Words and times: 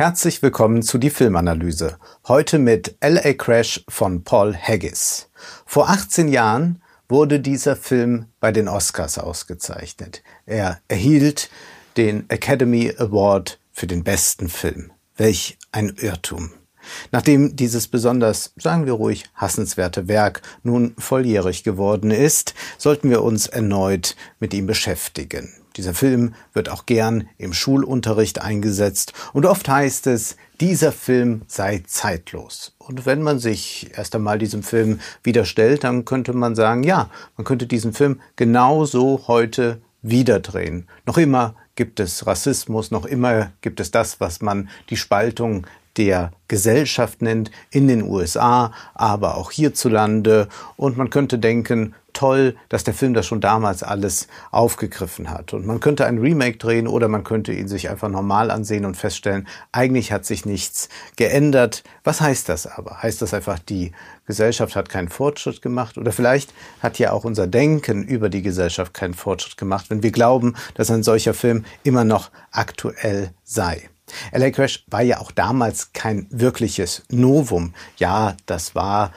Herzlich 0.00 0.40
willkommen 0.40 0.80
zu 0.80 0.96
die 0.96 1.10
Filmanalyse. 1.10 1.98
Heute 2.26 2.58
mit 2.58 2.96
LA 3.02 3.34
Crash 3.34 3.84
von 3.86 4.24
Paul 4.24 4.56
Haggis. 4.56 5.28
Vor 5.66 5.90
18 5.90 6.28
Jahren 6.28 6.80
wurde 7.06 7.38
dieser 7.38 7.76
Film 7.76 8.24
bei 8.40 8.50
den 8.50 8.66
Oscars 8.66 9.18
ausgezeichnet. 9.18 10.22
Er 10.46 10.80
erhielt 10.88 11.50
den 11.98 12.24
Academy 12.30 12.94
Award 12.96 13.60
für 13.72 13.86
den 13.86 14.02
besten 14.02 14.48
Film. 14.48 14.90
Welch 15.18 15.58
ein 15.70 15.94
Irrtum. 15.98 16.50
Nachdem 17.12 17.54
dieses 17.54 17.86
besonders, 17.86 18.54
sagen 18.56 18.86
wir 18.86 18.94
ruhig, 18.94 19.24
hassenswerte 19.34 20.08
Werk 20.08 20.40
nun 20.62 20.94
volljährig 20.96 21.62
geworden 21.62 22.10
ist, 22.10 22.54
sollten 22.78 23.10
wir 23.10 23.22
uns 23.22 23.48
erneut 23.48 24.16
mit 24.38 24.54
ihm 24.54 24.66
beschäftigen. 24.66 25.59
Dieser 25.76 25.94
Film 25.94 26.34
wird 26.52 26.68
auch 26.68 26.86
gern 26.86 27.28
im 27.38 27.52
Schulunterricht 27.52 28.40
eingesetzt 28.40 29.12
und 29.32 29.46
oft 29.46 29.68
heißt 29.68 30.06
es, 30.08 30.36
dieser 30.60 30.92
Film 30.92 31.42
sei 31.46 31.82
zeitlos. 31.86 32.74
Und 32.78 33.06
wenn 33.06 33.22
man 33.22 33.38
sich 33.38 33.90
erst 33.96 34.14
einmal 34.14 34.38
diesem 34.38 34.62
Film 34.62 35.00
widerstellt, 35.22 35.84
dann 35.84 36.04
könnte 36.04 36.32
man 36.32 36.54
sagen, 36.54 36.82
ja, 36.82 37.08
man 37.36 37.44
könnte 37.44 37.66
diesen 37.66 37.92
Film 37.92 38.20
genauso 38.36 39.24
heute 39.26 39.80
wieder 40.02 40.40
drehen. 40.40 40.88
Noch 41.06 41.18
immer 41.18 41.54
gibt 41.76 42.00
es 42.00 42.26
Rassismus, 42.26 42.90
noch 42.90 43.06
immer 43.06 43.52
gibt 43.62 43.80
es 43.80 43.90
das, 43.90 44.20
was 44.20 44.42
man 44.42 44.68
die 44.90 44.96
Spaltung 44.96 45.66
der 45.96 46.30
Gesellschaft 46.48 47.22
nennt, 47.22 47.50
in 47.70 47.88
den 47.88 48.02
USA, 48.02 48.72
aber 48.94 49.36
auch 49.36 49.50
hierzulande. 49.50 50.48
Und 50.76 50.96
man 50.96 51.10
könnte 51.10 51.38
denken, 51.38 51.94
toll, 52.12 52.56
dass 52.68 52.84
der 52.84 52.94
Film 52.94 53.14
das 53.14 53.26
schon 53.26 53.40
damals 53.40 53.82
alles 53.82 54.28
aufgegriffen 54.50 55.30
hat. 55.30 55.52
Und 55.52 55.66
man 55.66 55.80
könnte 55.80 56.06
ein 56.06 56.18
Remake 56.18 56.58
drehen 56.58 56.86
oder 56.86 57.08
man 57.08 57.24
könnte 57.24 57.52
ihn 57.52 57.68
sich 57.68 57.88
einfach 57.88 58.08
normal 58.08 58.50
ansehen 58.50 58.84
und 58.84 58.96
feststellen, 58.96 59.46
eigentlich 59.72 60.12
hat 60.12 60.24
sich 60.24 60.44
nichts 60.44 60.88
geändert. 61.16 61.82
Was 62.04 62.20
heißt 62.20 62.48
das 62.48 62.66
aber? 62.66 63.02
Heißt 63.02 63.22
das 63.22 63.34
einfach, 63.34 63.58
die 63.58 63.92
Gesellschaft 64.26 64.76
hat 64.76 64.88
keinen 64.88 65.08
Fortschritt 65.08 65.62
gemacht? 65.62 65.98
Oder 65.98 66.12
vielleicht 66.12 66.52
hat 66.80 66.98
ja 66.98 67.12
auch 67.12 67.24
unser 67.24 67.46
Denken 67.46 68.02
über 68.02 68.28
die 68.28 68.42
Gesellschaft 68.42 68.94
keinen 68.94 69.14
Fortschritt 69.14 69.56
gemacht, 69.56 69.86
wenn 69.88 70.02
wir 70.02 70.12
glauben, 70.12 70.54
dass 70.74 70.90
ein 70.90 71.02
solcher 71.02 71.34
Film 71.34 71.64
immer 71.84 72.04
noch 72.04 72.30
aktuell 72.50 73.30
sei. 73.44 73.88
LA 74.32 74.50
Crash 74.50 74.84
war 74.88 75.02
ja 75.02 75.18
auch 75.18 75.30
damals 75.30 75.92
kein 75.92 76.26
wirkliches 76.30 77.02
Novum. 77.10 77.74
Ja, 77.96 78.36
das 78.46 78.74
war 78.74 79.12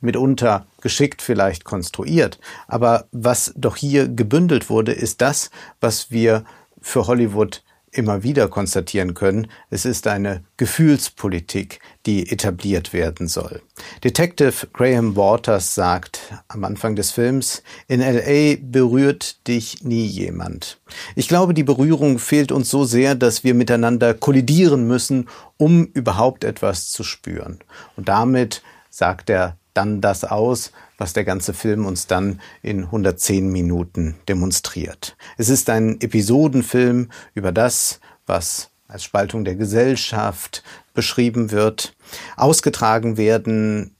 mitunter 0.00 0.66
geschickt 0.80 1.22
vielleicht 1.22 1.64
konstruiert. 1.64 2.38
Aber 2.68 3.06
was 3.12 3.52
doch 3.56 3.76
hier 3.76 4.08
gebündelt 4.08 4.70
wurde, 4.70 4.92
ist 4.92 5.20
das, 5.20 5.50
was 5.80 6.10
wir 6.10 6.44
für 6.80 7.06
Hollywood 7.06 7.64
immer 7.96 8.22
wieder 8.22 8.48
konstatieren 8.48 9.14
können, 9.14 9.48
es 9.70 9.84
ist 9.84 10.06
eine 10.06 10.44
Gefühlspolitik, 10.56 11.80
die 12.04 12.30
etabliert 12.30 12.92
werden 12.92 13.26
soll. 13.26 13.62
Detective 14.04 14.66
Graham 14.72 15.16
Waters 15.16 15.74
sagt 15.74 16.20
am 16.48 16.64
Anfang 16.64 16.96
des 16.96 17.10
Films, 17.10 17.62
in 17.88 18.00
LA 18.00 18.56
berührt 18.60 19.46
dich 19.48 19.82
nie 19.82 20.06
jemand. 20.06 20.78
Ich 21.14 21.28
glaube, 21.28 21.54
die 21.54 21.64
Berührung 21.64 22.18
fehlt 22.18 22.52
uns 22.52 22.70
so 22.70 22.84
sehr, 22.84 23.14
dass 23.14 23.44
wir 23.44 23.54
miteinander 23.54 24.14
kollidieren 24.14 24.86
müssen, 24.86 25.28
um 25.56 25.86
überhaupt 25.86 26.44
etwas 26.44 26.90
zu 26.90 27.02
spüren. 27.02 27.58
Und 27.96 28.08
damit 28.08 28.62
sagt 28.90 29.30
er 29.30 29.56
dann 29.74 30.00
das 30.00 30.24
aus, 30.24 30.72
was 30.98 31.12
der 31.12 31.24
ganze 31.24 31.52
Film 31.54 31.86
uns 31.86 32.06
dann 32.06 32.40
in 32.62 32.84
110 32.84 33.48
Minuten 33.50 34.16
demonstriert. 34.28 35.16
Es 35.36 35.48
ist 35.48 35.68
ein 35.70 36.00
Episodenfilm 36.00 37.10
über 37.34 37.52
das, 37.52 38.00
was 38.26 38.70
als 38.88 39.04
Spaltung 39.04 39.44
der 39.44 39.56
Gesellschaft 39.56 40.62
beschrieben 40.94 41.50
wird. 41.50 41.94
Ausgetragen 42.36 43.16
werden 43.16 43.95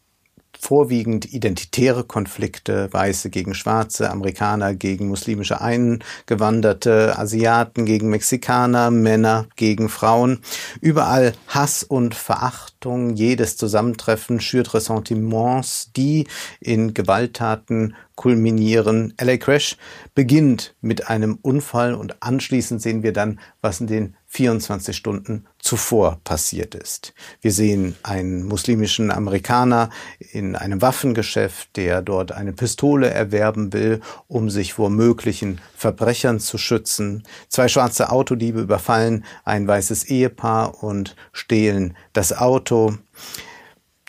vorwiegend 0.66 1.32
identitäre 1.32 2.02
Konflikte, 2.02 2.92
Weiße 2.92 3.30
gegen 3.30 3.54
Schwarze, 3.54 4.10
Amerikaner 4.10 4.74
gegen 4.74 5.06
muslimische 5.06 5.60
Eingewanderte, 5.60 7.16
Asiaten 7.16 7.86
gegen 7.86 8.10
Mexikaner, 8.10 8.90
Männer 8.90 9.46
gegen 9.54 9.88
Frauen. 9.88 10.40
Überall 10.80 11.34
Hass 11.46 11.84
und 11.84 12.16
Verachtung, 12.16 13.14
jedes 13.14 13.56
Zusammentreffen 13.56 14.40
schürt 14.40 14.74
Ressentiments, 14.74 15.92
die 15.96 16.26
in 16.58 16.94
Gewalttaten 16.94 17.94
kulminieren. 18.16 19.14
LA 19.20 19.36
Crash 19.36 19.76
beginnt 20.16 20.74
mit 20.80 21.08
einem 21.08 21.38
Unfall 21.42 21.94
und 21.94 22.20
anschließend 22.24 22.82
sehen 22.82 23.04
wir 23.04 23.12
dann, 23.12 23.38
was 23.60 23.80
in 23.80 23.86
den 23.86 24.16
24 24.36 24.94
Stunden 24.94 25.46
zuvor 25.58 26.20
passiert 26.22 26.74
ist. 26.74 27.14
Wir 27.40 27.52
sehen 27.52 27.96
einen 28.02 28.44
muslimischen 28.44 29.10
Amerikaner 29.10 29.88
in 30.18 30.56
einem 30.56 30.82
Waffengeschäft, 30.82 31.74
der 31.76 32.02
dort 32.02 32.32
eine 32.32 32.52
Pistole 32.52 33.08
erwerben 33.08 33.72
will, 33.72 34.02
um 34.28 34.50
sich 34.50 34.74
vor 34.74 34.90
möglichen 34.90 35.58
Verbrechern 35.74 36.38
zu 36.38 36.58
schützen. 36.58 37.22
Zwei 37.48 37.68
schwarze 37.68 38.10
Autodiebe 38.10 38.60
überfallen 38.60 39.24
ein 39.44 39.66
weißes 39.66 40.04
Ehepaar 40.04 40.82
und 40.82 41.16
stehlen 41.32 41.96
das 42.12 42.36
Auto. 42.36 42.98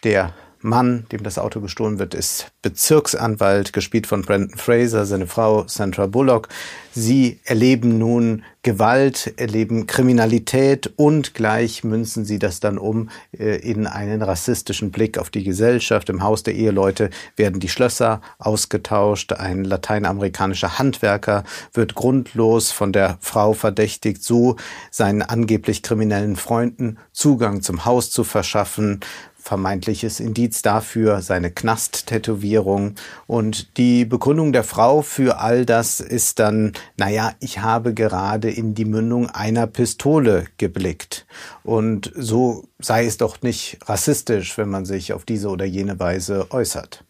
Der 0.04 0.34
Mann, 0.68 1.06
dem 1.12 1.24
das 1.24 1.40
Auto 1.40 1.62
gestohlen 1.62 1.98
wird, 1.98 2.14
ist 2.14 2.52
Bezirksanwalt, 2.62 3.74
gespielt 3.74 4.08
von 4.08 4.22
Brandon 4.22 4.58
Fraser, 4.58 5.06
seine 5.06 5.26
Frau 5.26 5.66
Sandra 5.68 6.08
Bullock. 6.08 6.50
Sie 6.92 7.40
erleben 7.46 7.98
nun 7.98 8.44
Gewalt, 8.64 9.34
erleben 9.38 9.88
Kriminalität 9.88 10.92
und 10.98 11.34
gleich 11.34 11.86
münzen 11.86 12.26
sie 12.26 12.38
das 12.38 12.60
dann 12.60 12.78
um 12.78 13.10
äh, 13.32 13.56
in 13.58 13.88
einen 13.88 14.22
rassistischen 14.22 14.92
Blick 14.92 15.18
auf 15.18 15.30
die 15.30 15.44
Gesellschaft. 15.44 16.10
Im 16.10 16.22
Haus 16.22 16.44
der 16.44 16.56
Eheleute 16.56 17.12
werden 17.38 17.62
die 17.62 17.70
Schlösser 17.70 18.20
ausgetauscht. 18.40 19.32
Ein 19.32 19.64
lateinamerikanischer 19.64 20.80
Handwerker 20.80 21.46
wird 21.74 21.96
grundlos 21.96 22.72
von 22.72 22.92
der 22.92 23.18
Frau 23.22 23.54
verdächtigt, 23.54 24.22
so 24.22 24.58
seinen 24.92 25.22
angeblich 25.22 25.82
kriminellen 25.82 26.36
Freunden 26.36 26.98
Zugang 27.14 27.62
zum 27.62 27.86
Haus 27.86 28.12
zu 28.12 28.26
verschaffen 28.26 29.00
vermeintliches 29.48 30.20
Indiz 30.20 30.62
dafür, 30.62 31.22
seine 31.22 31.52
Knast-Tätowierung. 31.52 32.96
Und 33.26 33.78
die 33.78 34.04
Begründung 34.04 34.52
der 34.52 34.66
Frau 34.66 35.02
für 35.02 35.40
all 35.40 35.66
das 35.66 36.02
ist 36.02 36.40
dann, 36.40 36.74
naja, 36.98 37.32
ich 37.40 37.60
habe 37.60 37.94
gerade 37.94 38.52
in 38.52 38.76
die 38.76 38.86
Mündung 38.86 39.30
einer 39.30 39.66
Pistole 39.66 40.46
geblickt. 40.58 41.26
Und 41.64 42.12
so 42.16 42.66
sei 42.80 43.06
es 43.06 43.18
doch 43.18 43.42
nicht 43.42 43.80
rassistisch, 43.86 44.58
wenn 44.58 44.70
man 44.70 44.86
sich 44.86 45.14
auf 45.14 45.24
diese 45.24 45.50
oder 45.50 45.66
jene 45.66 46.00
Weise 46.00 46.48
äußert. 46.52 47.06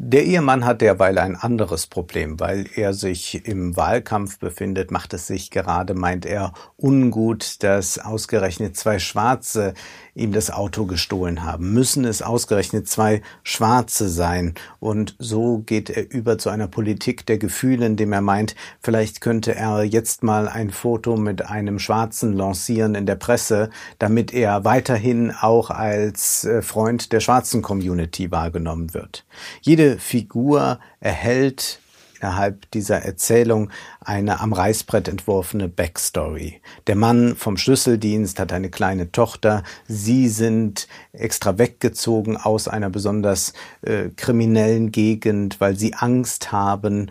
Der 0.00 0.24
Ehemann 0.24 0.64
hat 0.64 0.80
derweil 0.80 1.18
ein 1.18 1.34
anderes 1.34 1.88
Problem, 1.88 2.38
weil 2.38 2.66
er 2.76 2.94
sich 2.94 3.44
im 3.48 3.76
Wahlkampf 3.76 4.38
befindet, 4.38 4.92
macht 4.92 5.12
es 5.12 5.26
sich 5.26 5.50
gerade, 5.50 5.94
meint 5.94 6.24
er, 6.24 6.52
ungut, 6.76 7.64
dass 7.64 7.98
ausgerechnet 7.98 8.76
zwei 8.76 9.00
Schwarze 9.00 9.74
ihm 10.18 10.32
das 10.32 10.50
Auto 10.50 10.86
gestohlen 10.86 11.44
haben. 11.44 11.72
Müssen 11.72 12.04
es 12.04 12.22
ausgerechnet 12.22 12.88
zwei 12.88 13.22
Schwarze 13.42 14.08
sein? 14.08 14.54
Und 14.80 15.16
so 15.18 15.58
geht 15.58 15.90
er 15.90 16.10
über 16.10 16.38
zu 16.38 16.50
einer 16.50 16.68
Politik 16.68 17.26
der 17.26 17.38
Gefühle, 17.38 17.86
indem 17.86 18.12
er 18.12 18.20
meint, 18.20 18.54
vielleicht 18.80 19.20
könnte 19.20 19.54
er 19.54 19.82
jetzt 19.84 20.22
mal 20.22 20.48
ein 20.48 20.70
Foto 20.70 21.16
mit 21.16 21.46
einem 21.46 21.78
Schwarzen 21.78 22.32
lancieren 22.32 22.94
in 22.94 23.06
der 23.06 23.16
Presse, 23.16 23.70
damit 23.98 24.32
er 24.32 24.64
weiterhin 24.64 25.30
auch 25.32 25.70
als 25.70 26.44
äh, 26.44 26.62
Freund 26.62 27.12
der 27.12 27.20
schwarzen 27.20 27.62
Community 27.62 28.30
wahrgenommen 28.30 28.94
wird. 28.94 29.24
Jede 29.60 29.98
Figur 29.98 30.78
erhält 31.00 31.80
innerhalb 32.20 32.70
dieser 32.70 33.02
Erzählung 33.02 33.70
eine 34.00 34.40
am 34.40 34.52
Reißbrett 34.52 35.08
entworfene 35.08 35.68
Backstory. 35.68 36.60
Der 36.86 36.96
Mann 36.96 37.36
vom 37.36 37.56
Schlüsseldienst 37.56 38.38
hat 38.38 38.52
eine 38.52 38.70
kleine 38.70 39.12
Tochter. 39.12 39.62
Sie 39.86 40.28
sind 40.28 40.88
extra 41.12 41.58
weggezogen 41.58 42.36
aus 42.36 42.68
einer 42.68 42.90
besonders 42.90 43.52
äh, 43.82 44.08
kriminellen 44.16 44.92
Gegend, 44.92 45.60
weil 45.60 45.76
sie 45.76 45.94
Angst 45.94 46.52
haben. 46.52 47.10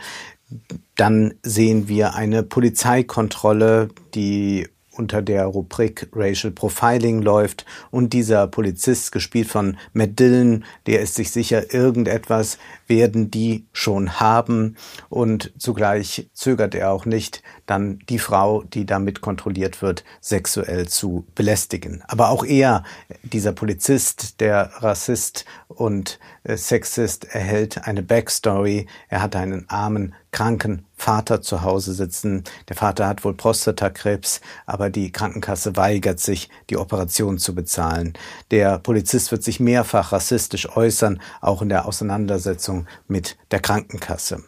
Dann 0.96 1.34
sehen 1.44 1.88
wir 1.88 2.16
eine 2.16 2.44
Polizeikontrolle, 2.44 3.90
die 4.14 4.68
unter 4.98 5.22
der 5.22 5.46
Rubrik 5.46 6.10
Racial 6.14 6.52
Profiling 6.52 7.22
läuft 7.22 7.66
und 7.92 8.14
dieser 8.14 8.48
Polizist, 8.48 9.12
gespielt 9.12 9.48
von 9.48 9.78
Matt 9.94 10.20
Dillon, 10.20 10.66
der 10.86 11.02
ist 11.02 11.16
sich 11.16 11.32
sicher, 11.32 11.74
irgendetwas 11.74 12.58
werden 12.88 13.32
die 13.32 13.66
schon 13.74 14.20
haben 14.20 14.76
und 15.10 15.54
zugleich 15.58 16.30
zögert 16.34 16.76
er 16.76 16.92
auch 16.92 17.06
nicht, 17.06 17.44
dann 17.66 18.00
die 18.10 18.20
Frau, 18.20 18.64
die 18.64 18.86
damit 18.86 19.22
kontrolliert 19.22 19.82
wird, 19.82 20.04
sexuell 20.22 20.88
zu 20.88 21.26
belästigen. 21.36 22.04
Aber 22.08 22.30
auch 22.30 22.44
er, 22.44 22.84
dieser 23.24 23.52
Polizist, 23.52 24.40
der 24.40 24.72
Rassist 24.80 25.46
und 25.68 26.20
äh, 26.44 26.58
Sexist, 26.58 27.26
erhält 27.26 27.86
eine 27.86 28.02
Backstory. 28.02 28.88
Er 29.10 29.22
hat 29.22 29.36
einen 29.36 29.70
armen, 29.70 30.16
kranken 30.32 30.87
Vater 30.98 31.42
zu 31.42 31.62
Hause 31.62 31.94
sitzen. 31.94 32.44
Der 32.68 32.76
Vater 32.76 33.08
hat 33.08 33.24
wohl 33.24 33.36
Prostatakrebs, 33.36 34.42
aber 34.66 34.90
die 34.90 35.12
Krankenkasse 35.12 35.78
weigert 35.78 36.20
sich, 36.20 36.50
die 36.70 36.78
Operation 36.78 37.38
zu 37.38 37.56
bezahlen. 37.56 38.14
Der 38.52 38.80
Polizist 38.80 39.32
wird 39.32 39.44
sich 39.44 39.60
mehrfach 39.60 40.12
rassistisch 40.12 40.68
äußern, 40.76 41.22
auch 41.40 41.62
in 41.62 41.70
der 41.70 41.86
Auseinandersetzung 41.86 42.88
mit 43.08 43.38
der 43.52 43.60
Krankenkasse. 43.60 44.44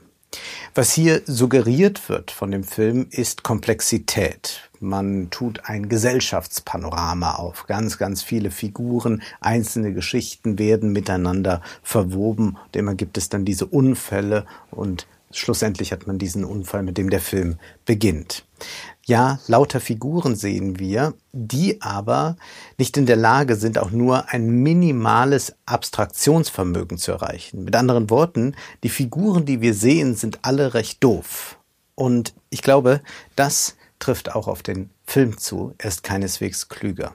Was 0.76 0.94
hier 0.94 1.22
suggeriert 1.26 2.10
wird 2.10 2.30
von 2.32 2.52
dem 2.52 2.64
Film 2.64 3.08
ist 3.10 3.44
Komplexität. 3.44 4.70
Man 4.80 5.30
tut 5.30 5.66
ein 5.66 5.90
Gesellschaftspanorama 5.90 7.36
auf. 7.36 7.66
Ganz, 7.68 7.98
ganz 7.98 8.22
viele 8.22 8.52
Figuren, 8.52 9.24
einzelne 9.42 9.94
Geschichten 9.94 10.60
werden 10.60 10.92
miteinander 10.92 11.62
verwoben. 11.82 12.58
Und 12.66 12.76
immer 12.76 12.96
gibt 12.96 13.18
es 13.18 13.30
dann 13.30 13.44
diese 13.44 13.66
Unfälle 13.66 14.46
und 14.72 15.08
schlussendlich 15.32 15.92
hat 15.92 16.08
man 16.08 16.18
diesen 16.18 16.44
Unfall, 16.44 16.84
mit 16.84 16.98
dem 16.98 17.10
der 17.10 17.22
Film 17.22 17.58
beginnt. 17.86 18.46
Ja, 19.06 19.40
lauter 19.48 19.80
Figuren 19.80 20.36
sehen 20.36 20.78
wir, 20.78 21.16
die 21.32 21.82
aber 21.82 22.38
nicht 22.78 22.96
in 22.98 23.06
der 23.06 23.16
Lage 23.16 23.56
sind, 23.56 23.80
auch 23.80 23.92
nur 23.92 24.30
ein 24.30 24.48
minimales 24.50 25.56
Abstraktionsvermögen 25.66 26.98
zu 26.98 27.12
erreichen. 27.12 27.64
Mit 27.64 27.76
anderen 27.76 28.10
Worten, 28.10 28.56
die 28.84 28.90
Figuren, 28.90 29.46
die 29.46 29.62
wir 29.62 29.74
sehen, 29.74 30.16
sind 30.16 30.40
alle 30.44 30.74
recht 30.74 31.04
doof. 31.04 31.58
Und 31.96 32.34
ich 32.50 32.62
glaube, 32.62 33.02
das 33.36 33.76
trifft 33.98 34.36
auch 34.36 34.48
auf 34.48 34.64
den 34.64 34.90
Film 35.06 35.38
zu. 35.38 35.74
Er 35.78 35.90
ist 35.90 36.04
keineswegs 36.04 36.70
klüger. 36.70 37.14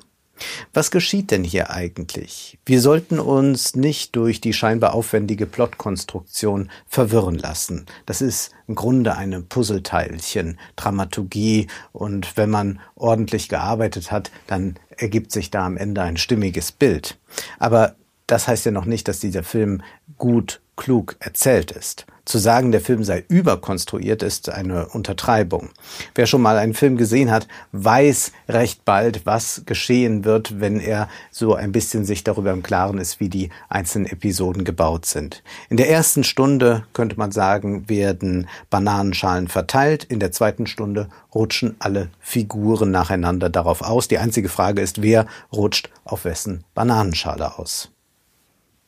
Was 0.73 0.91
geschieht 0.91 1.31
denn 1.31 1.45
hier 1.45 1.71
eigentlich? 1.71 2.59
Wir 2.67 2.81
sollten 2.81 3.19
uns 3.19 3.77
nicht 3.77 4.17
durch 4.17 4.41
die 4.41 4.53
scheinbar 4.53 4.95
aufwendige 4.95 5.47
Plotkonstruktion 5.47 6.71
verwirren 6.87 7.39
lassen. 7.39 7.87
Das 8.07 8.21
ist 8.21 8.53
im 8.67 8.75
Grunde 8.75 9.17
eine 9.17 9.43
Puzzleteilchen, 9.43 10.59
Dramaturgie 10.77 11.69
und 11.93 12.37
wenn 12.37 12.51
man 12.51 12.81
ordentlich 12.95 13.49
gearbeitet 13.49 14.11
hat, 14.11 14.31
dann 14.47 14.77
ergibt 14.97 15.33
sich 15.33 15.51
da 15.51 15.67
am 15.67 15.77
Ende 15.77 16.03
ein 16.03 16.17
stimmiges 16.17 16.73
Bild. 16.73 17.19
Aber 17.59 17.97
das 18.27 18.49
heißt 18.49 18.65
ja 18.67 18.73
noch 18.73 18.87
nicht, 18.87 19.09
dass 19.09 19.21
dieser 19.21 19.43
Film 19.43 19.83
gut 20.17 20.61
klug 20.77 21.17
erzählt 21.21 21.71
ist. 21.71 22.07
Zu 22.25 22.39
sagen, 22.39 22.73
der 22.73 22.81
Film 22.81 23.05
sei 23.05 23.23
überkonstruiert, 23.29 24.23
ist 24.23 24.49
eine 24.49 24.87
Untertreibung. 24.87 25.71
Wer 26.15 26.27
schon 26.27 26.41
mal 26.41 26.57
einen 26.57 26.73
Film 26.73 26.97
gesehen 26.97 27.31
hat, 27.31 27.47
weiß 27.73 28.33
recht 28.49 28.87
bald, 28.87 29.27
was 29.27 29.63
geschehen 29.67 30.25
wird, 30.25 30.59
wenn 30.59 30.81
er 30.81 31.09
so 31.31 31.55
ein 31.55 31.73
bisschen 31.73 32.07
sich 32.07 32.25
darüber 32.25 32.53
im 32.53 32.63
Klaren 32.63 32.97
ist, 32.97 33.21
wie 33.21 33.29
die 33.29 33.51
einzelnen 33.69 34.07
Episoden 34.07 34.65
gebaut 34.65 35.05
sind. 35.05 35.43
In 35.69 35.77
der 35.77 35.91
ersten 35.91 36.25
Stunde, 36.25 36.85
könnte 36.95 37.19
man 37.19 37.31
sagen, 37.31 37.91
werden 37.91 38.49
Bananenschalen 38.71 39.49
verteilt. 39.49 40.05
In 40.05 40.19
der 40.19 40.33
zweiten 40.33 40.67
Stunde 40.67 41.11
rutschen 41.35 41.77
alle 41.79 42.09
Figuren 42.21 42.91
nacheinander 42.91 43.51
darauf 43.51 43.83
aus. 43.83 44.09
Die 44.09 44.19
einzige 44.19 44.49
Frage 44.49 44.81
ist, 44.81 45.03
wer 45.03 45.27
rutscht 45.53 45.91
auf 46.05 46.25
wessen 46.25 46.65
Bananenschale 46.75 47.59
aus. 47.59 47.91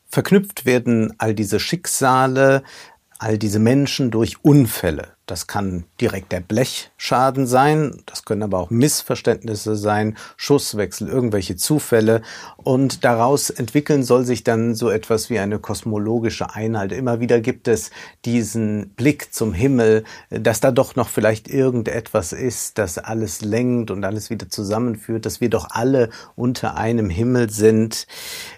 Verknüpft 0.09 0.65
werden 0.65 1.13
all 1.17 1.35
diese 1.35 1.59
Schicksale, 1.59 2.63
all 3.19 3.37
diese 3.37 3.59
Menschen 3.59 4.11
durch 4.11 4.43
Unfälle. 4.43 5.16
Das 5.27 5.45
kann 5.45 5.83
direkt 5.99 6.31
der 6.31 6.39
Blechschaden 6.39 7.47
sein, 7.47 8.01
das 8.05 8.23
können 8.23 8.43
aber 8.43 8.59
auch 8.59 8.69
Missverständnisse 8.69 9.75
sein, 9.75 10.17
Schusswechsel, 10.37 11.09
irgendwelche 11.09 11.57
Zufälle. 11.57 12.21
Und 12.55 13.03
daraus 13.03 13.49
entwickeln 13.49 14.03
soll 14.03 14.23
sich 14.23 14.45
dann 14.45 14.73
so 14.73 14.89
etwas 14.89 15.29
wie 15.29 15.37
eine 15.37 15.59
kosmologische 15.59 16.55
Einheit. 16.55 16.93
Immer 16.93 17.19
wieder 17.19 17.41
gibt 17.41 17.67
es 17.67 17.91
diesen 18.23 18.91
Blick 18.91 19.33
zum 19.33 19.53
Himmel, 19.53 20.05
dass 20.29 20.61
da 20.61 20.71
doch 20.71 20.95
noch 20.95 21.09
vielleicht 21.09 21.49
irgendetwas 21.49 22.31
ist, 22.31 22.77
das 22.77 22.97
alles 22.97 23.41
lenkt 23.41 23.91
und 23.91 24.05
alles 24.05 24.29
wieder 24.29 24.47
zusammenführt, 24.47 25.25
dass 25.25 25.41
wir 25.41 25.49
doch 25.49 25.67
alle 25.71 26.09
unter 26.37 26.77
einem 26.77 27.09
Himmel 27.09 27.49
sind. 27.49 28.07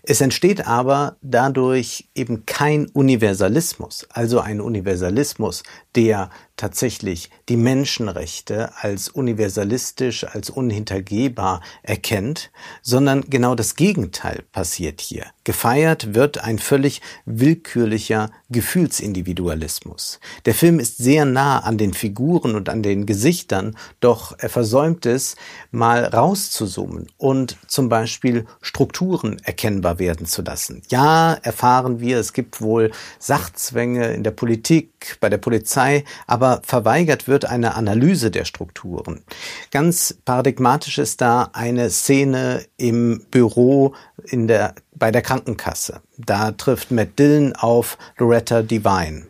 Es 0.04 0.21
entsteht 0.21 0.68
aber 0.68 1.18
dadurch 1.24 2.10
eben 2.13 2.45
kein 2.45 2.86
Universalismus, 2.89 4.07
also 4.12 4.39
ein 4.39 4.62
Universalismus, 4.62 5.63
der 5.95 6.30
tatsächlich 6.60 7.30
die 7.48 7.56
Menschenrechte 7.56 8.72
als 8.76 9.08
universalistisch, 9.10 10.26
als 10.26 10.50
unhintergehbar 10.50 11.62
erkennt, 11.84 12.52
sondern 12.82 13.22
genau 13.30 13.56
das 13.56 13.76
Gegenteil 13.76 14.44
passiert 14.52 15.00
hier. 15.00 15.26
Gefeiert 15.50 16.13
wird 16.13 16.44
ein 16.44 16.60
völlig 16.60 17.01
willkürlicher 17.25 18.30
Gefühlsindividualismus. 18.51 20.19
Der 20.46 20.54
Film 20.54 20.80
ist 20.80 21.00
sehr 21.00 21.25
nah 21.25 21.57
an 21.62 21.80
den 21.80 21.96
Figuren 21.96 22.54
und 22.54 22.69
an 22.69 22.84
den 22.84 23.07
Gesichtern, 23.07 23.75
doch 24.00 24.36
er 24.38 24.50
versäumt 24.50 25.07
es, 25.07 25.36
mal 25.72 26.06
rauszuzoomen 26.06 27.07
und 27.18 27.57
zum 27.66 27.90
Beispiel 27.90 28.46
Strukturen 28.62 29.40
erkennbar 29.44 29.98
werden 29.98 30.28
zu 30.28 30.44
lassen. 30.44 30.84
Ja, 30.90 31.34
erfahren 31.34 32.00
wir, 32.00 32.19
es 32.19 32.34
gibt 32.34 32.62
wohl 32.62 32.92
Sachzwänge 33.18 34.13
in 34.13 34.24
der 34.24 34.30
Politik, 34.30 35.18
bei 35.19 35.30
der 35.30 35.40
Polizei, 35.40 36.04
aber 36.28 36.62
verweigert 36.63 37.28
wird 37.28 37.45
eine 37.45 37.74
Analyse 37.74 38.30
der 38.30 38.45
Strukturen. 38.45 39.24
Ganz 39.72 40.16
paradigmatisch 40.25 41.00
ist 41.00 41.22
da 41.22 41.50
eine 41.54 41.90
Szene 41.90 42.66
im 42.78 43.25
Büro 43.31 43.95
in 44.25 44.48
der, 44.48 44.75
bei 44.94 45.12
der 45.12 45.22
Krankenkasse. 45.40 46.02
Da 46.18 46.52
trifft 46.52 46.92
Matt 46.92 47.18
Dillon 47.18 47.54
auf 47.56 47.98
Loretta 48.18 48.62
Devine. 48.62 49.28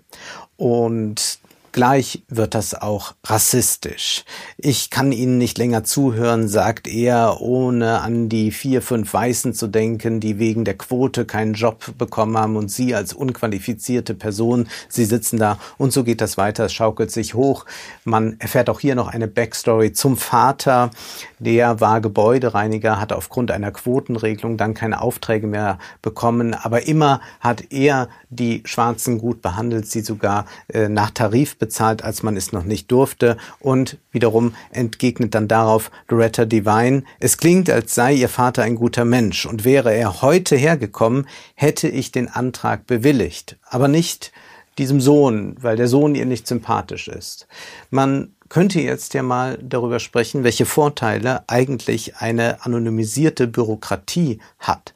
Und 0.57 1.39
Gleich 1.71 2.23
wird 2.27 2.55
das 2.55 2.73
auch 2.73 3.13
rassistisch. 3.23 4.25
Ich 4.57 4.89
kann 4.89 5.11
Ihnen 5.11 5.37
nicht 5.37 5.59
länger 5.59 5.83
zuhören, 5.83 6.47
sagt 6.47 6.87
er, 6.87 7.41
ohne 7.41 8.01
an 8.01 8.27
die 8.27 8.51
vier, 8.51 8.81
fünf 8.81 9.13
Weißen 9.13 9.53
zu 9.53 9.67
denken, 9.67 10.19
die 10.19 10.39
wegen 10.39 10.65
der 10.65 10.77
Quote 10.77 11.25
keinen 11.25 11.53
Job 11.53 11.93
bekommen 11.97 12.37
haben 12.37 12.55
und 12.55 12.71
Sie 12.71 12.95
als 12.95 13.13
unqualifizierte 13.13 14.15
Person, 14.15 14.67
Sie 14.87 15.05
sitzen 15.05 15.37
da 15.37 15.59
und 15.77 15.93
so 15.93 16.03
geht 16.03 16.21
das 16.21 16.37
weiter, 16.37 16.65
es 16.65 16.73
schaukelt 16.73 17.11
sich 17.11 17.35
hoch. 17.35 17.65
Man 18.03 18.39
erfährt 18.39 18.69
auch 18.69 18.79
hier 18.79 18.95
noch 18.95 19.07
eine 19.07 19.27
Backstory 19.27 19.93
zum 19.93 20.17
Vater, 20.17 20.89
der 21.37 21.79
war 21.79 22.01
Gebäudereiniger, 22.01 22.99
hat 22.99 23.13
aufgrund 23.13 23.51
einer 23.51 23.71
Quotenregelung 23.71 24.57
dann 24.57 24.73
keine 24.73 25.01
Aufträge 25.01 25.45
mehr 25.45 25.77
bekommen, 26.01 26.55
aber 26.55 26.87
immer 26.87 27.21
hat 27.39 27.71
er 27.71 28.09
die 28.29 28.63
Schwarzen 28.65 29.19
gut 29.19 29.41
behandelt, 29.41 29.87
sie 29.87 30.01
sogar 30.01 30.45
äh, 30.67 30.89
nach 30.89 31.11
Tarif 31.11 31.57
bezahlt, 31.57 31.68
als 32.03 32.23
man 32.23 32.37
es 32.37 32.51
noch 32.51 32.63
nicht 32.63 32.91
durfte. 32.91 33.37
Und 33.59 33.97
wiederum 34.11 34.53
entgegnet 34.71 35.35
dann 35.35 35.47
darauf 35.47 35.91
Loretta 36.07 36.45
Devine, 36.45 37.03
es 37.19 37.37
klingt, 37.37 37.69
als 37.69 37.95
sei 37.95 38.13
ihr 38.13 38.29
Vater 38.29 38.63
ein 38.63 38.75
guter 38.75 39.05
Mensch 39.05 39.45
und 39.45 39.65
wäre 39.65 39.93
er 39.93 40.21
heute 40.21 40.55
hergekommen, 40.55 41.27
hätte 41.55 41.87
ich 41.87 42.11
den 42.11 42.27
Antrag 42.27 42.87
bewilligt, 42.87 43.57
aber 43.63 43.87
nicht 43.87 44.31
diesem 44.77 45.01
Sohn, 45.01 45.55
weil 45.59 45.75
der 45.75 45.87
Sohn 45.87 46.15
ihr 46.15 46.25
nicht 46.25 46.47
sympathisch 46.47 47.07
ist. 47.07 47.47
Man 47.91 48.33
könnte 48.47 48.79
jetzt 48.81 49.13
ja 49.13 49.21
mal 49.21 49.59
darüber 49.61 49.99
sprechen, 49.99 50.43
welche 50.43 50.65
Vorteile 50.65 51.43
eigentlich 51.47 52.17
eine 52.17 52.65
anonymisierte 52.65 53.47
Bürokratie 53.47 54.39
hat. 54.57 54.95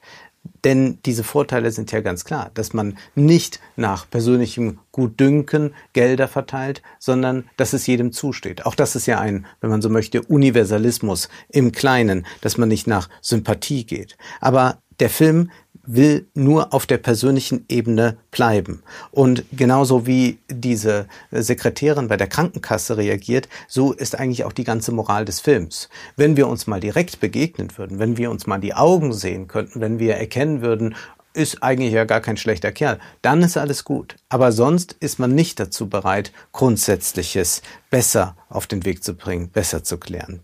Denn 0.63 0.99
diese 1.05 1.23
Vorteile 1.23 1.71
sind 1.71 1.91
ja 1.91 2.01
ganz 2.01 2.25
klar, 2.25 2.51
dass 2.53 2.73
man 2.73 2.97
nicht 3.15 3.59
nach 3.75 4.09
persönlichem 4.09 4.79
Gutdünken 4.91 5.73
Gelder 5.93 6.27
verteilt, 6.27 6.81
sondern 6.99 7.49
dass 7.57 7.73
es 7.73 7.87
jedem 7.87 8.11
zusteht. 8.11 8.65
Auch 8.65 8.75
das 8.75 8.95
ist 8.95 9.05
ja 9.05 9.19
ein, 9.19 9.45
wenn 9.61 9.69
man 9.69 9.81
so 9.81 9.89
möchte, 9.89 10.21
Universalismus 10.21 11.29
im 11.49 11.71
Kleinen, 11.71 12.25
dass 12.41 12.57
man 12.57 12.69
nicht 12.69 12.87
nach 12.87 13.09
Sympathie 13.21 13.85
geht. 13.85 14.17
Aber 14.41 14.79
der 14.99 15.09
Film 15.09 15.51
will 15.85 16.27
nur 16.33 16.73
auf 16.73 16.85
der 16.85 16.97
persönlichen 16.97 17.65
Ebene 17.67 18.17
bleiben. 18.31 18.83
Und 19.11 19.43
genauso 19.51 20.07
wie 20.07 20.39
diese 20.49 21.07
Sekretärin 21.31 22.07
bei 22.07 22.17
der 22.17 22.27
Krankenkasse 22.27 22.97
reagiert, 22.97 23.49
so 23.67 23.91
ist 23.91 24.17
eigentlich 24.17 24.45
auch 24.45 24.53
die 24.53 24.63
ganze 24.63 24.91
Moral 24.91 25.25
des 25.25 25.41
Films. 25.41 25.89
Wenn 26.15 26.37
wir 26.37 26.47
uns 26.47 26.67
mal 26.67 26.79
direkt 26.79 27.19
begegnen 27.19 27.77
würden, 27.77 27.99
wenn 27.99 28.17
wir 28.17 28.31
uns 28.31 28.47
mal 28.47 28.59
die 28.59 28.73
Augen 28.73 29.13
sehen 29.13 29.47
könnten, 29.47 29.81
wenn 29.81 29.99
wir 29.99 30.15
erkennen 30.15 30.61
würden, 30.61 30.95
ist 31.33 31.63
eigentlich 31.63 31.93
ja 31.93 32.05
gar 32.05 32.21
kein 32.21 32.37
schlechter 32.37 32.71
Kerl, 32.71 32.99
dann 33.21 33.41
ist 33.41 33.57
alles 33.57 33.83
gut. 33.83 34.15
Aber 34.29 34.51
sonst 34.51 34.95
ist 34.99 35.19
man 35.19 35.33
nicht 35.33 35.59
dazu 35.59 35.89
bereit, 35.89 36.31
Grundsätzliches 36.51 37.61
besser 37.89 38.35
auf 38.49 38.67
den 38.67 38.85
Weg 38.85 39.03
zu 39.03 39.15
bringen, 39.15 39.49
besser 39.49 39.83
zu 39.83 39.97
klären. 39.97 40.41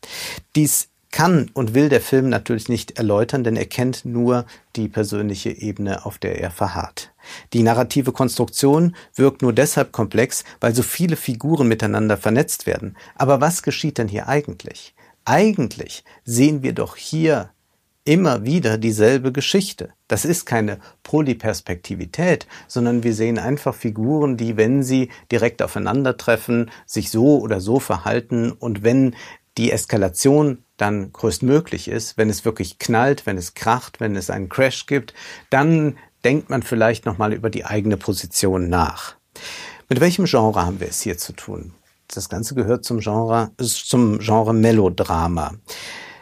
Dies 0.55 0.89
kann 1.11 1.49
und 1.53 1.73
will 1.73 1.89
der 1.89 2.01
Film 2.01 2.29
natürlich 2.29 2.69
nicht 2.69 2.97
erläutern, 2.97 3.43
denn 3.43 3.55
er 3.55 3.65
kennt 3.65 4.05
nur 4.05 4.45
die 4.75 4.87
persönliche 4.87 5.49
Ebene, 5.49 6.05
auf 6.05 6.17
der 6.17 6.39
er 6.39 6.51
verharrt. 6.51 7.11
Die 7.53 7.63
narrative 7.63 8.11
Konstruktion 8.11 8.95
wirkt 9.15 9.41
nur 9.41 9.53
deshalb 9.53 9.91
komplex, 9.91 10.43
weil 10.59 10.75
so 10.75 10.83
viele 10.83 11.15
Figuren 11.15 11.67
miteinander 11.67 12.17
vernetzt 12.17 12.67
werden. 12.67 12.95
Aber 13.15 13.41
was 13.41 13.63
geschieht 13.63 13.97
denn 13.97 14.07
hier 14.07 14.27
eigentlich? 14.27 14.93
Eigentlich 15.25 16.03
sehen 16.23 16.63
wir 16.63 16.73
doch 16.73 16.95
hier 16.95 17.51
immer 18.05 18.43
wieder 18.45 18.77
dieselbe 18.77 19.31
Geschichte. 19.31 19.93
Das 20.07 20.25
ist 20.25 20.45
keine 20.45 20.79
Polyperspektivität, 21.03 22.47
sondern 22.67 23.03
wir 23.03 23.13
sehen 23.13 23.37
einfach 23.37 23.75
Figuren, 23.75 24.37
die, 24.37 24.57
wenn 24.57 24.81
sie 24.81 25.09
direkt 25.31 25.61
aufeinandertreffen, 25.61 26.71
sich 26.85 27.11
so 27.11 27.39
oder 27.39 27.61
so 27.61 27.79
verhalten 27.79 28.51
und 28.51 28.83
wenn 28.83 29.15
die 29.57 29.71
Eskalation 29.71 30.63
dann 30.81 31.11
größtmöglich 31.11 31.87
ist, 31.87 32.17
wenn 32.17 32.29
es 32.29 32.45
wirklich 32.45 32.79
knallt, 32.79 33.25
wenn 33.25 33.37
es 33.37 33.53
kracht, 33.53 33.99
wenn 33.99 34.15
es 34.15 34.29
einen 34.29 34.49
Crash 34.49 34.85
gibt, 34.85 35.13
dann 35.49 35.97
denkt 36.23 36.49
man 36.49 36.63
vielleicht 36.63 37.05
nochmal 37.05 37.33
über 37.33 37.49
die 37.49 37.65
eigene 37.65 37.97
Position 37.97 38.69
nach. 38.69 39.15
Mit 39.87 39.99
welchem 39.99 40.25
Genre 40.25 40.65
haben 40.65 40.79
wir 40.79 40.87
es 40.87 41.01
hier 41.01 41.17
zu 41.17 41.33
tun? 41.33 41.73
Das 42.07 42.29
Ganze 42.29 42.55
gehört 42.55 42.85
zum 42.85 42.99
Genre, 42.99 43.51
zum 43.57 44.19
Genre 44.19 44.53
Melodrama. 44.53 45.53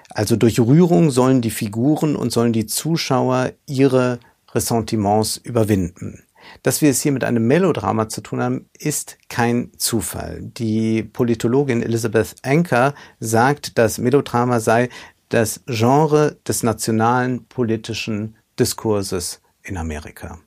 Also 0.09 0.35
durch 0.35 0.59
Rührung 0.59 1.11
sollen 1.11 1.41
die 1.41 1.51
Figuren 1.51 2.15
und 2.15 2.31
sollen 2.31 2.53
die 2.53 2.65
Zuschauer 2.65 3.53
ihre 3.67 4.19
Ressentiments 4.53 5.37
überwinden. 5.37 6.23
Dass 6.63 6.81
wir 6.81 6.89
es 6.89 7.01
hier 7.01 7.11
mit 7.11 7.23
einem 7.23 7.47
Melodrama 7.47 8.09
zu 8.09 8.21
tun 8.21 8.41
haben, 8.41 8.69
ist 8.77 9.17
kein 9.29 9.71
Zufall. 9.77 10.41
Die 10.41 11.03
Politologin 11.03 11.81
Elizabeth 11.81 12.35
Anker 12.43 12.93
sagt, 13.19 13.77
dass 13.77 13.97
Melodrama 13.97 14.59
sei 14.59 14.89
das 15.29 15.61
Genre 15.67 16.37
des 16.47 16.63
nationalen 16.63 17.45
politischen 17.45 18.35
Diskurses 18.59 19.41
in 19.63 19.77
Amerika. 19.77 20.39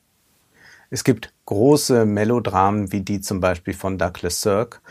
Es 0.91 1.05
gibt 1.05 1.33
große 1.47 2.05
Melodramen 2.05 2.91
wie 2.93 3.01
die 3.01 3.21
zum 3.21 3.41
Beispiel 3.41 3.75
von 3.75 3.99
Douglas 3.99 4.41
Sirk, 4.41 4.83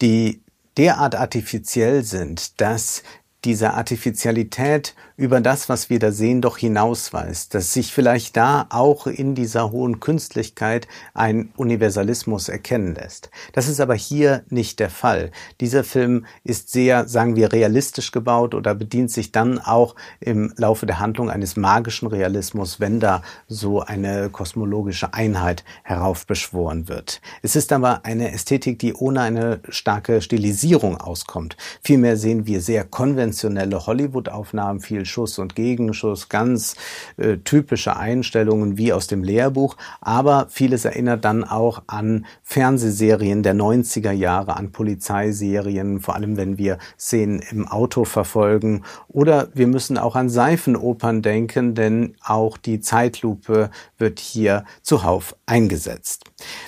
die 0.00 0.42
derart 0.76 1.14
artifiziell 1.14 2.02
sind, 2.02 2.60
dass 2.60 3.02
diese 3.44 3.74
Artificialität 3.74 4.94
über 5.22 5.40
das, 5.40 5.68
was 5.68 5.88
wir 5.88 5.98
da 5.98 6.12
sehen, 6.12 6.40
doch 6.40 6.58
hinausweist, 6.58 7.54
dass 7.54 7.72
sich 7.72 7.92
vielleicht 7.92 8.36
da 8.36 8.66
auch 8.68 9.06
in 9.06 9.34
dieser 9.34 9.70
hohen 9.70 10.00
Künstlichkeit 10.00 10.88
ein 11.14 11.50
Universalismus 11.56 12.48
erkennen 12.48 12.94
lässt. 12.94 13.30
Das 13.52 13.68
ist 13.68 13.80
aber 13.80 13.94
hier 13.94 14.42
nicht 14.50 14.80
der 14.80 14.90
Fall. 14.90 15.30
Dieser 15.60 15.84
Film 15.84 16.26
ist 16.44 16.70
sehr, 16.70 17.08
sagen 17.08 17.36
wir, 17.36 17.52
realistisch 17.52 18.12
gebaut 18.12 18.54
oder 18.54 18.74
bedient 18.74 19.10
sich 19.10 19.32
dann 19.32 19.58
auch 19.58 19.94
im 20.20 20.52
Laufe 20.56 20.86
der 20.86 20.98
Handlung 20.98 21.30
eines 21.30 21.56
magischen 21.56 22.08
Realismus, 22.08 22.80
wenn 22.80 23.00
da 23.00 23.22
so 23.46 23.80
eine 23.80 24.28
kosmologische 24.28 25.14
Einheit 25.14 25.64
heraufbeschworen 25.84 26.88
wird. 26.88 27.20
Es 27.42 27.56
ist 27.56 27.72
aber 27.72 28.04
eine 28.04 28.32
Ästhetik, 28.32 28.78
die 28.78 28.92
ohne 28.92 29.20
eine 29.20 29.60
starke 29.68 30.20
Stilisierung 30.20 30.96
auskommt. 30.96 31.56
Vielmehr 31.82 32.16
sehen 32.16 32.46
wir 32.46 32.60
sehr 32.60 32.84
konventionell 32.84 33.22
konventionelle 33.62 33.86
Hollywood-Aufnahmen, 33.86 34.80
viel 34.80 35.06
Schuss 35.12 35.38
und 35.38 35.54
Gegenschuss, 35.54 36.28
ganz 36.28 36.74
äh, 37.18 37.36
typische 37.38 37.96
Einstellungen 37.96 38.78
wie 38.78 38.92
aus 38.92 39.06
dem 39.06 39.22
Lehrbuch, 39.22 39.76
aber 40.00 40.46
vieles 40.48 40.84
erinnert 40.84 41.24
dann 41.24 41.44
auch 41.44 41.82
an 41.86 42.26
Fernsehserien 42.42 43.42
der 43.42 43.54
90er 43.54 44.12
Jahre, 44.12 44.56
an 44.56 44.72
Polizeiserien, 44.72 46.00
vor 46.00 46.14
allem 46.14 46.36
wenn 46.36 46.56
wir 46.56 46.78
Szenen 46.98 47.40
im 47.50 47.68
Auto 47.68 48.04
verfolgen 48.04 48.82
oder 49.08 49.48
wir 49.54 49.66
müssen 49.66 49.98
auch 49.98 50.16
an 50.16 50.30
Seifenopern 50.30 51.20
denken, 51.20 51.74
denn 51.74 52.14
auch 52.24 52.56
die 52.56 52.80
Zeitlupe 52.80 53.70
wird 53.98 54.18
hier 54.18 54.64
zuhauf 54.82 55.36
eingesetzt. 55.46 56.24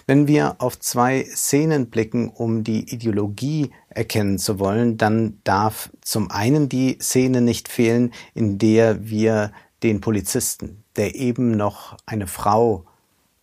Wenn 0.07 0.29
wir 0.29 0.57
auf 0.59 0.79
zwei 0.79 1.25
Szenen 1.25 1.89
blicken, 1.89 2.29
um 2.29 2.65
die 2.65 2.93
Ideologie 2.93 3.71
erkennen 3.95 4.39
zu 4.39 4.59
wollen, 4.59 4.99
dann 4.99 5.41
darf 5.45 5.91
zum 6.01 6.31
einen 6.31 6.69
die 6.69 6.99
Szene 7.01 7.41
nicht 7.41 7.69
fehlen, 7.69 8.13
in 8.35 8.59
der 8.59 9.09
wir 9.09 9.53
den 9.83 10.01
Polizisten, 10.01 10.85
der 10.97 11.15
eben 11.15 11.53
noch 11.53 11.97
eine 12.07 12.27
Frau 12.27 12.85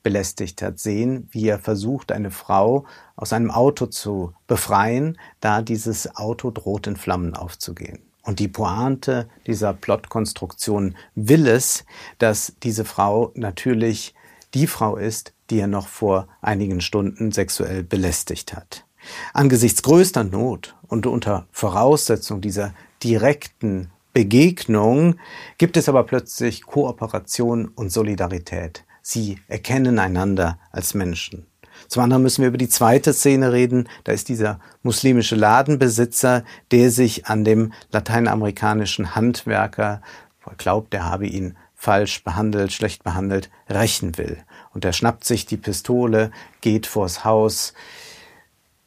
belästigt 0.03 0.62
hat, 0.62 0.79
sehen, 0.79 1.27
wie 1.31 1.48
er 1.48 1.60
versucht, 1.60 2.12
eine 2.12 2.31
Frau 2.31 2.86
aus 3.15 3.34
einem 3.34 3.51
Auto 3.51 3.86
zu 3.86 4.34
befreien, 4.48 5.17
da 5.39 5.62
dieses 5.62 6.15
Auto 6.15 6.51
droht 6.51 6.88
in 6.88 6.98
Flammen 6.98 7.36
aufzugehen. 7.36 8.00
Und 8.24 8.39
die 8.39 8.48
Pointe 8.48 9.29
dieser 9.48 9.74
Plotkonstruktion 9.74 10.96
will 11.15 11.48
es, 11.48 11.86
dass 12.20 12.53
diese 12.62 12.86
Frau 12.86 13.31
natürlich 13.36 14.13
die 14.53 14.67
Frau 14.67 14.96
ist, 14.98 15.34
die 15.50 15.60
er 15.60 15.67
noch 15.67 15.88
vor 15.88 16.27
einigen 16.41 16.81
Stunden 16.81 17.31
sexuell 17.31 17.84
belästigt 17.84 18.53
hat. 18.53 18.86
Angesichts 19.34 19.84
größter 19.84 20.24
Not 20.24 20.75
und 20.88 21.05
unter 21.05 21.48
Voraussetzung 21.51 22.41
dieser 22.41 22.74
direkten 23.03 23.91
Begegnung 24.13 25.15
gibt 25.58 25.77
es 25.77 25.88
aber 25.88 26.03
plötzlich 26.03 26.65
Kooperation 26.65 27.70
und 27.70 27.91
Solidarität. 27.91 28.84
Sie 29.01 29.39
erkennen 29.48 30.00
einander 30.00 30.60
als 30.72 30.93
Menschen. 30.93 31.48
Zum 31.88 32.03
anderen 32.03 32.24
müssen 32.24 32.41
wir 32.41 32.50
über 32.50 32.58
die 32.58 32.70
zweite 32.70 33.13
Szene 33.13 33.51
reden. 33.51 33.89
Da 34.03 34.12
ist 34.12 34.29
dieser 34.29 34.60
muslimische 34.84 35.36
Ladenbesitzer, 35.36 36.43
der 36.72 36.91
sich 36.91 37.25
an 37.25 37.43
dem 37.43 37.74
lateinamerikanischen 37.91 39.15
Handwerker, 39.15 40.01
er 40.46 40.55
glaubt, 40.55 40.93
er 40.93 41.05
habe 41.05 41.27
ihn 41.27 41.55
falsch 41.75 42.24
behandelt, 42.24 42.74
schlecht 42.74 43.03
behandelt, 43.03 43.50
rächen 43.70 44.17
will. 44.17 44.38
Und 44.74 44.86
er 44.86 44.93
schnappt 44.93 45.24
sich 45.24 45.46
die 45.46 45.58
Pistole, 45.58 46.31
geht 46.62 46.86
vors 46.86 47.25
Haus, 47.25 47.74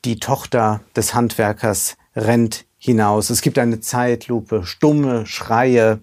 die 0.04 0.20
Tochter 0.20 0.80
des 0.94 1.14
Handwerkers 1.14 1.96
rennt 2.14 2.66
hinaus. 2.78 3.30
Es 3.30 3.40
gibt 3.40 3.58
eine 3.58 3.80
Zeitlupe, 3.80 4.64
stumme 4.64 5.26
Schreie 5.26 6.00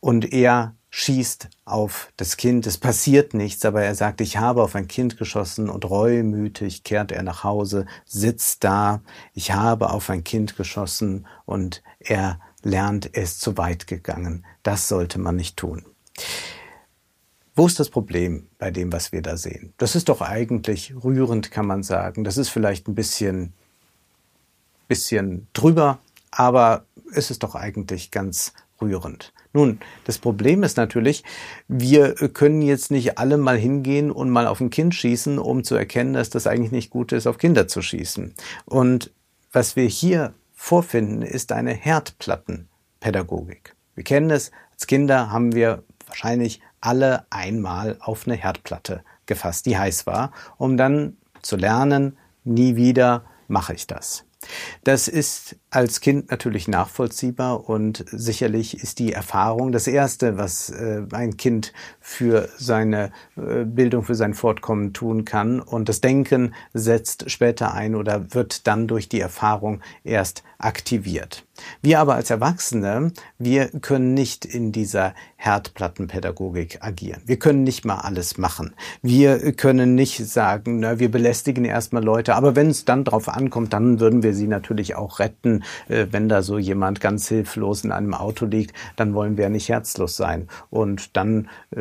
und 0.00 0.32
er 0.32 0.74
schießt 0.90 1.48
auf 1.64 2.12
das 2.16 2.36
Kind. 2.36 2.66
Es 2.66 2.78
passiert 2.78 3.34
nichts, 3.34 3.64
aber 3.64 3.82
er 3.82 3.94
sagt, 3.94 4.20
ich 4.20 4.38
habe 4.38 4.62
auf 4.62 4.74
ein 4.74 4.88
Kind 4.88 5.16
geschossen 5.16 5.68
und 5.68 5.88
reumütig 5.88 6.82
kehrt 6.82 7.12
er 7.12 7.22
nach 7.22 7.44
Hause, 7.44 7.86
sitzt 8.04 8.64
da, 8.64 9.02
ich 9.34 9.52
habe 9.52 9.90
auf 9.90 10.10
ein 10.10 10.24
Kind 10.24 10.56
geschossen 10.56 11.26
und 11.44 11.82
er 12.00 12.40
lernt, 12.62 13.14
er 13.14 13.22
ist 13.22 13.40
zu 13.40 13.56
weit 13.56 13.86
gegangen. 13.86 14.44
Das 14.62 14.88
sollte 14.88 15.18
man 15.18 15.36
nicht 15.36 15.56
tun. 15.56 15.84
Wo 17.58 17.66
ist 17.66 17.78
das 17.80 17.90
Problem 17.90 18.46
bei 18.58 18.70
dem, 18.70 18.92
was 18.92 19.10
wir 19.10 19.20
da 19.20 19.36
sehen? 19.36 19.74
Das 19.78 19.96
ist 19.96 20.08
doch 20.08 20.20
eigentlich 20.20 20.94
rührend, 21.02 21.50
kann 21.50 21.66
man 21.66 21.82
sagen. 21.82 22.22
Das 22.22 22.36
ist 22.36 22.50
vielleicht 22.50 22.86
ein 22.86 22.94
bisschen, 22.94 23.52
bisschen 24.86 25.48
drüber, 25.54 25.98
aber 26.30 26.84
es 27.12 27.32
ist 27.32 27.42
doch 27.42 27.56
eigentlich 27.56 28.12
ganz 28.12 28.52
rührend. 28.80 29.32
Nun, 29.52 29.80
das 30.04 30.18
Problem 30.18 30.62
ist 30.62 30.76
natürlich, 30.76 31.24
wir 31.66 32.14
können 32.14 32.62
jetzt 32.62 32.92
nicht 32.92 33.18
alle 33.18 33.38
mal 33.38 33.58
hingehen 33.58 34.12
und 34.12 34.30
mal 34.30 34.46
auf 34.46 34.60
ein 34.60 34.70
Kind 34.70 34.94
schießen, 34.94 35.40
um 35.40 35.64
zu 35.64 35.74
erkennen, 35.74 36.12
dass 36.12 36.30
das 36.30 36.46
eigentlich 36.46 36.70
nicht 36.70 36.90
gut 36.90 37.10
ist, 37.10 37.26
auf 37.26 37.38
Kinder 37.38 37.66
zu 37.66 37.82
schießen. 37.82 38.34
Und 38.66 39.10
was 39.50 39.74
wir 39.74 39.88
hier 39.88 40.32
vorfinden, 40.54 41.22
ist 41.22 41.50
eine 41.50 41.74
Herdplattenpädagogik. 41.74 43.74
Wir 43.96 44.04
kennen 44.04 44.30
es, 44.30 44.52
als 44.70 44.86
Kinder 44.86 45.32
haben 45.32 45.56
wir 45.56 45.82
wahrscheinlich 46.06 46.60
alle 46.80 47.26
einmal 47.30 47.96
auf 48.00 48.26
eine 48.26 48.36
Herdplatte 48.36 49.02
gefasst, 49.26 49.66
die 49.66 49.78
heiß 49.78 50.06
war, 50.06 50.32
um 50.56 50.76
dann 50.76 51.16
zu 51.42 51.56
lernen, 51.56 52.16
nie 52.44 52.76
wieder 52.76 53.24
mache 53.46 53.74
ich 53.74 53.86
das. 53.86 54.24
Das 54.84 55.08
ist 55.08 55.56
als 55.70 56.00
Kind 56.00 56.30
natürlich 56.30 56.66
nachvollziehbar 56.66 57.68
und 57.68 58.04
sicherlich 58.10 58.82
ist 58.82 58.98
die 58.98 59.12
Erfahrung 59.12 59.70
das 59.70 59.86
Erste, 59.86 60.38
was 60.38 60.70
äh, 60.70 61.02
ein 61.12 61.36
Kind 61.36 61.72
für 62.00 62.48
seine 62.56 63.12
äh, 63.36 63.64
Bildung, 63.64 64.04
für 64.04 64.14
sein 64.14 64.32
Fortkommen 64.32 64.94
tun 64.94 65.26
kann. 65.26 65.60
Und 65.60 65.88
das 65.88 66.00
Denken 66.00 66.54
setzt 66.72 67.30
später 67.30 67.74
ein 67.74 67.94
oder 67.94 68.32
wird 68.34 68.66
dann 68.66 68.86
durch 68.86 69.08
die 69.08 69.20
Erfahrung 69.20 69.82
erst 70.04 70.42
aktiviert. 70.58 71.44
Wir 71.82 72.00
aber 72.00 72.14
als 72.14 72.30
Erwachsene, 72.30 73.12
wir 73.38 73.68
können 73.68 74.14
nicht 74.14 74.44
in 74.44 74.72
dieser 74.72 75.14
Herdplattenpädagogik 75.36 76.78
agieren. 76.80 77.22
Wir 77.26 77.38
können 77.38 77.62
nicht 77.62 77.84
mal 77.84 77.98
alles 77.98 78.38
machen. 78.38 78.74
Wir 79.02 79.52
können 79.52 79.94
nicht 79.94 80.26
sagen, 80.26 80.80
na, 80.80 80.98
wir 80.98 81.10
belästigen 81.10 81.64
erstmal 81.64 82.02
Leute, 82.02 82.34
aber 82.34 82.56
wenn 82.56 82.70
es 82.70 82.84
dann 82.84 83.04
drauf 83.04 83.28
ankommt, 83.28 83.72
dann 83.72 84.00
würden 84.00 84.22
wir 84.22 84.34
sie 84.34 84.48
natürlich 84.48 84.96
auch 84.96 85.20
retten. 85.20 85.57
Äh, 85.88 86.06
wenn 86.10 86.28
da 86.28 86.42
so 86.42 86.58
jemand 86.58 87.00
ganz 87.00 87.28
hilflos 87.28 87.84
in 87.84 87.92
einem 87.92 88.14
Auto 88.14 88.46
liegt, 88.46 88.74
dann 88.96 89.14
wollen 89.14 89.36
wir 89.36 89.48
nicht 89.48 89.68
herzlos 89.68 90.16
sein. 90.16 90.48
Und 90.70 91.16
dann 91.16 91.48
äh, 91.70 91.80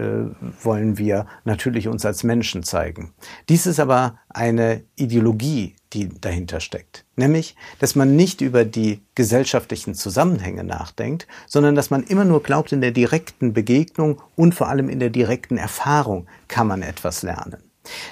wollen 0.64 0.98
wir 0.98 1.28
natürlich 1.46 1.88
uns 1.88 2.06
als 2.06 2.24
Menschen 2.24 2.64
zeigen. 2.64 3.14
Dies 3.50 3.66
ist 3.66 3.80
aber 3.80 4.20
eine 4.30 4.84
Ideologie, 4.96 5.76
die 5.94 6.10
dahinter 6.10 6.60
steckt. 6.60 7.06
Nämlich, 7.16 7.56
dass 7.80 7.96
man 7.96 8.16
nicht 8.16 8.42
über 8.42 8.66
die 8.66 9.02
gesellschaftlichen 9.16 9.96
Zusammenhänge 9.96 10.64
nachdenkt, 10.64 11.28
sondern 11.48 11.76
dass 11.76 11.90
man 11.90 12.04
immer 12.04 12.26
nur 12.26 12.44
glaubt, 12.44 12.72
in 12.72 12.82
der 12.82 12.92
direkten 12.92 13.54
Begegnung 13.54 14.22
und 14.36 14.54
vor 14.54 14.68
allem 14.70 14.90
in 14.90 15.00
der 15.00 15.10
direkten 15.10 15.58
Erfahrung 15.58 16.28
kann 16.48 16.68
man 16.68 16.82
etwas 16.82 17.24
lernen. 17.24 17.58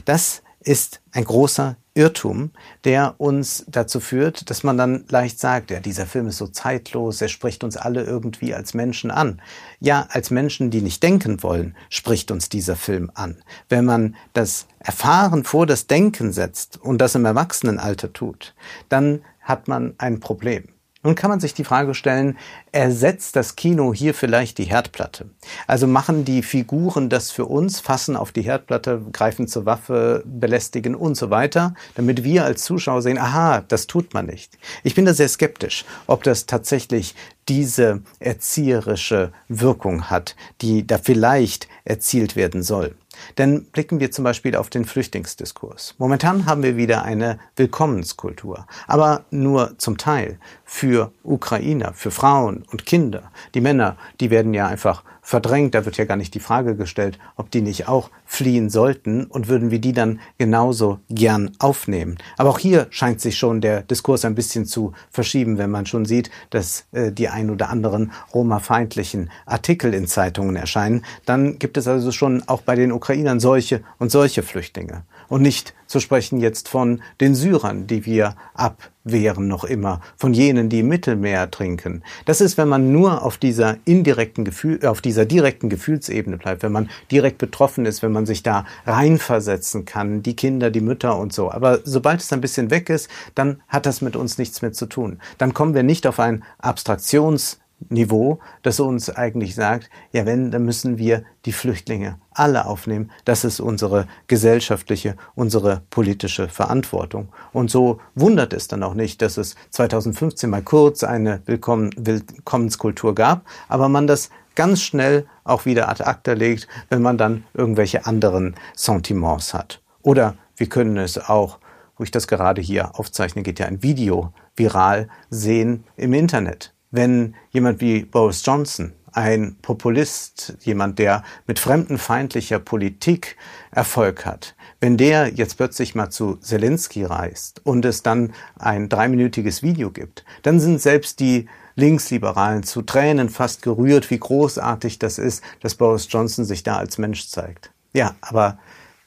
Das 0.06 0.42
ist 0.62 1.02
ein 1.12 1.26
großer 1.26 1.76
Irrtum, 1.96 2.52
der 2.84 3.16
uns 3.18 3.66
dazu 3.68 4.02
führt, 4.02 4.50
dass 4.50 4.64
man 4.64 4.78
dann 4.78 5.06
leicht 5.08 5.40
sagt, 5.40 5.72
ja, 5.72 5.80
dieser 5.80 6.06
Film 6.06 6.28
ist 6.28 6.38
so 6.38 6.48
zeitlos, 6.48 7.22
er 7.22 7.30
spricht 7.30 7.64
uns 7.64 7.78
alle 7.78 8.04
irgendwie 8.04 8.54
als 8.54 8.74
Menschen 8.74 9.12
an. 9.12 9.42
Ja, 9.80 10.06
als 10.10 10.30
Menschen, 10.30 10.70
die 10.72 10.82
nicht 10.82 11.02
denken 11.02 11.42
wollen, 11.42 11.76
spricht 11.90 12.32
uns 12.32 12.50
dieser 12.50 12.76
Film 12.76 13.12
an. 13.14 13.42
Wenn 13.70 13.86
man 13.86 14.16
das 14.34 14.68
Erfahren 14.80 15.46
vor 15.46 15.66
das 15.66 15.88
Denken 15.88 16.34
setzt 16.34 16.78
und 16.82 17.00
das 17.00 17.16
im 17.16 17.24
Erwachsenenalter 17.24 18.12
tut, 18.12 18.54
dann 18.90 19.22
hat 19.40 19.70
man 19.70 19.96
ein 19.98 20.20
Problem. 20.20 20.75
Nun 21.06 21.14
kann 21.14 21.30
man 21.30 21.40
sich 21.40 21.54
die 21.54 21.64
Frage 21.64 21.94
stellen, 21.94 22.36
ersetzt 22.72 23.36
das 23.36 23.56
Kino 23.56 23.94
hier 23.94 24.16
vielleicht 24.16 24.58
die 24.58 24.64
Herdplatte? 24.64 25.30
Also 25.68 25.86
machen 25.86 26.26
die 26.26 26.42
Figuren 26.42 27.10
das 27.10 27.30
für 27.30 27.46
uns, 27.46 27.80
fassen 27.80 28.18
auf 28.18 28.32
die 28.32 28.42
Herdplatte, 28.42 29.04
greifen 29.14 29.48
zur 29.48 29.68
Waffe, 29.68 30.24
belästigen 30.26 30.96
und 30.96 31.16
so 31.16 31.30
weiter, 31.30 31.76
damit 31.94 32.24
wir 32.24 32.44
als 32.44 32.64
Zuschauer 32.64 33.04
sehen, 33.04 33.20
aha, 33.20 33.64
das 33.68 33.86
tut 33.86 34.16
man 34.16 34.26
nicht. 34.26 34.58
Ich 34.82 34.96
bin 34.96 35.06
da 35.06 35.14
sehr 35.14 35.30
skeptisch, 35.30 35.86
ob 36.08 36.24
das 36.24 36.48
tatsächlich 36.48 37.14
diese 37.48 38.02
erzieherische 38.20 39.32
Wirkung 39.48 40.10
hat, 40.10 40.36
die 40.62 40.86
da 40.86 40.98
vielleicht 40.98 41.68
erzielt 41.84 42.36
werden 42.36 42.64
soll. 42.64 42.96
Denn 43.38 43.66
blicken 43.66 44.00
wir 44.00 44.12
zum 44.12 44.24
Beispiel 44.24 44.56
auf 44.56 44.70
den 44.70 44.86
Flüchtlingsdiskurs. 44.86 45.96
Momentan 45.98 46.46
haben 46.46 46.64
wir 46.64 46.78
wieder 46.78 47.04
eine 47.04 47.40
Willkommenskultur, 47.56 48.68
aber 48.88 49.24
nur 49.32 49.78
zum 49.78 49.98
Teil 49.98 50.38
für 50.64 51.12
Ukrainer, 51.24 51.94
für 51.94 52.12
Frauen 52.12 52.66
und 52.72 52.86
Kinder. 52.86 53.32
Die 53.54 53.62
Männer, 53.62 53.98
die 54.20 54.32
werden 54.32 54.54
ja 54.54 54.68
einfach 54.68 55.04
verdrängt. 55.26 55.74
Da 55.74 55.86
wird 55.86 55.98
ja 55.98 56.06
gar 56.06 56.18
nicht 56.18 56.36
die 56.36 56.40
Frage 56.40 56.76
gestellt, 56.76 57.18
ob 57.36 57.50
die 57.50 57.62
nicht 57.62 57.88
auch 57.88 58.12
fliehen 58.26 58.70
sollten 58.70 59.26
und 59.26 59.48
würden 59.48 59.72
wir 59.72 59.80
die 59.80 59.92
dann 59.92 60.20
genauso 60.38 61.00
gern 61.10 61.52
aufnehmen. 61.58 62.18
Aber 62.38 62.52
auch 62.52 62.60
hier 62.60 62.88
scheint 62.92 63.20
sich 63.20 63.38
schon 63.38 63.60
der 63.60 63.82
Diskurs 63.82 64.24
ein 64.24 64.36
bisschen 64.36 64.66
zu 64.66 64.94
verschieben, 65.10 65.58
wenn 65.58 65.72
man 65.72 65.88
schon 65.88 66.06
sieht, 66.06 66.30
dass 66.52 66.86
äh, 66.92 67.12
die 67.12 67.28
ein 67.28 67.50
oder 67.50 67.70
anderen 67.70 68.12
Roma-feindlichen 68.34 69.32
Artikel 69.48 69.96
in 69.96 70.06
Zeitungen 70.06 70.56
erscheinen. 70.56 71.04
Dann 71.26 71.58
gibt 71.58 71.78
es 71.78 71.88
also 71.88 72.12
schon 72.12 72.44
auch 72.48 72.62
bei 72.62 72.76
den 72.76 72.92
Ukrainern 72.92 73.40
solche 73.40 73.82
und 73.98 74.12
solche 74.12 74.44
Flüchtlinge. 74.44 75.04
Und 75.28 75.42
nicht 75.42 75.74
zu 75.88 76.00
sprechen 76.00 76.40
jetzt 76.40 76.68
von 76.68 77.02
den 77.22 77.36
Syrern, 77.36 77.88
die 77.88 78.06
wir 78.06 78.36
abwehren 78.54 79.48
noch 79.48 79.64
immer, 79.64 80.02
von 80.18 80.34
jenen, 80.34 80.70
die 80.70 80.80
im 80.80 80.88
Mittelmeer 80.88 81.52
trinken. 81.52 82.04
Das 82.26 82.42
ist, 82.42 82.58
wenn 82.58 82.68
man 82.68 82.92
nur 82.92 83.24
auf 83.24 83.38
dieser 83.38 83.78
indirekten 83.86 84.46
Gefühl, 84.46 84.86
auf 84.86 85.02
dieser 85.02 85.26
direkten 85.26 85.70
Gefühlsebene 85.70 86.38
bleibt, 86.38 86.64
wenn 86.64 86.72
man 86.72 86.90
direkt 87.12 87.38
betroffen 87.38 87.86
ist, 87.86 88.02
wenn 88.02 88.12
man 88.12 88.26
sich 88.26 88.44
da 88.44 88.66
reinversetzen 88.86 89.86
kann, 89.86 90.24
die 90.24 90.36
Kinder, 90.36 90.72
die 90.72 90.82
Mütter 90.82 91.18
und 91.18 91.34
so. 91.34 91.52
Aber 91.52 91.80
sobald 91.84 92.22
es 92.22 92.34
ein 92.34 92.42
bisschen 92.42 92.72
weg 92.72 92.90
ist, 92.90 93.10
dann 93.36 93.62
hat 93.68 93.86
das 93.86 94.02
mit 94.02 94.16
uns 94.16 94.38
nichts 94.38 94.62
mehr 94.62 94.74
zu 94.74 94.88
tun. 94.88 95.20
Dann 95.38 95.54
kommen 95.54 95.76
wir 95.76 95.84
nicht 95.84 96.08
auf 96.08 96.20
ein 96.20 96.44
Abstraktions 96.58 97.60
Niveau, 97.90 98.40
das 98.64 98.80
uns 98.80 99.10
eigentlich 99.10 99.54
sagt, 99.54 99.90
ja 100.12 100.26
wenn, 100.26 100.50
dann 100.50 100.64
müssen 100.64 100.98
wir 100.98 101.24
die 101.46 101.52
Flüchtlinge 101.52 102.18
alle 102.32 102.66
aufnehmen. 102.66 103.12
Das 103.26 103.44
ist 103.44 103.60
unsere 103.60 104.08
gesellschaftliche, 104.28 105.16
unsere 105.36 105.82
politische 105.90 106.48
Verantwortung. 106.48 107.30
Und 107.54 107.70
so 107.70 108.00
wundert 108.16 108.54
es 108.54 108.68
dann 108.68 108.84
auch 108.84 108.94
nicht, 108.94 109.22
dass 109.22 109.38
es 109.38 109.56
2015 109.72 110.50
mal 110.50 110.64
kurz 110.64 111.04
eine 111.04 111.42
Willkommen 111.46 111.92
Willkommenskultur 111.98 113.14
gab, 113.14 113.46
aber 113.68 113.90
man 113.90 114.08
das 114.08 114.30
ganz 114.56 114.82
schnell 114.82 115.28
auch 115.44 115.66
wieder 115.66 115.90
ad 115.90 116.04
acta 116.04 116.34
legt, 116.34 116.68
wenn 116.90 117.02
man 117.02 117.18
dann 117.18 117.44
irgendwelche 117.54 118.06
anderen 118.06 118.56
Sentiments 118.74 119.54
hat. 119.54 119.82
Oder 120.02 120.36
wir 120.56 120.68
können 120.68 120.98
es 120.98 121.18
auch, 121.18 121.60
wo 121.98 122.04
ich 122.04 122.12
das 122.12 122.28
gerade 122.28 122.62
hier 122.62 122.98
aufzeichne, 122.98 123.44
geht 123.44 123.60
ja 123.60 123.68
ein 123.68 123.84
Video 123.84 124.34
viral 124.56 125.10
sehen 125.30 125.84
im 125.98 126.14
Internet 126.14 126.75
wenn 126.96 127.36
jemand 127.52 127.82
wie 127.82 128.06
Boris 128.06 128.46
Johnson, 128.46 128.94
ein 129.12 129.56
Populist, 129.62 130.58
jemand, 130.62 131.00
der 131.00 131.24
mit 131.48 131.60
fremdenfeindlicher 131.60 132.60
Politik 132.60 133.38
Erfolg 133.72 134.26
hat, 134.26 134.56
wenn 134.82 134.98
der 134.98 135.30
jetzt 135.34 135.56
plötzlich 135.56 135.96
mal 135.96 136.10
zu 136.10 136.36
Zelensky 136.36 137.06
reist 137.06 137.62
und 137.64 137.86
es 137.86 138.04
dann 138.04 138.34
ein 138.60 138.90
dreiminütiges 138.90 139.64
Video 139.64 139.92
gibt, 139.92 140.26
dann 140.44 140.60
sind 140.60 140.82
selbst 140.82 141.20
die 141.20 141.48
Linksliberalen 141.76 142.64
zu 142.64 142.82
Tränen 142.82 143.30
fast 143.30 143.62
gerührt, 143.62 144.10
wie 144.10 144.20
großartig 144.20 145.00
das 145.00 145.18
ist, 145.18 145.44
dass 145.62 145.76
Boris 145.76 146.08
Johnson 146.10 146.46
sich 146.46 146.64
da 146.64 146.78
als 146.78 146.98
Mensch 146.98 147.28
zeigt. 147.28 147.72
Ja, 147.94 148.16
aber 148.22 148.60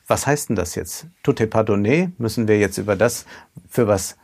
was 0.07 0.27
heißt 0.27 0.49
denn 0.49 0.57
das 0.57 0.75
jetzt? 0.75 1.07
Tutte 1.23 1.47
pardonné? 1.47 2.13
Müssen 2.17 2.49
wir 2.49 2.59
jetzt 2.59 2.79
über 2.79 2.97
das, 2.97 3.27
für 3.69 3.87
was 3.87 4.17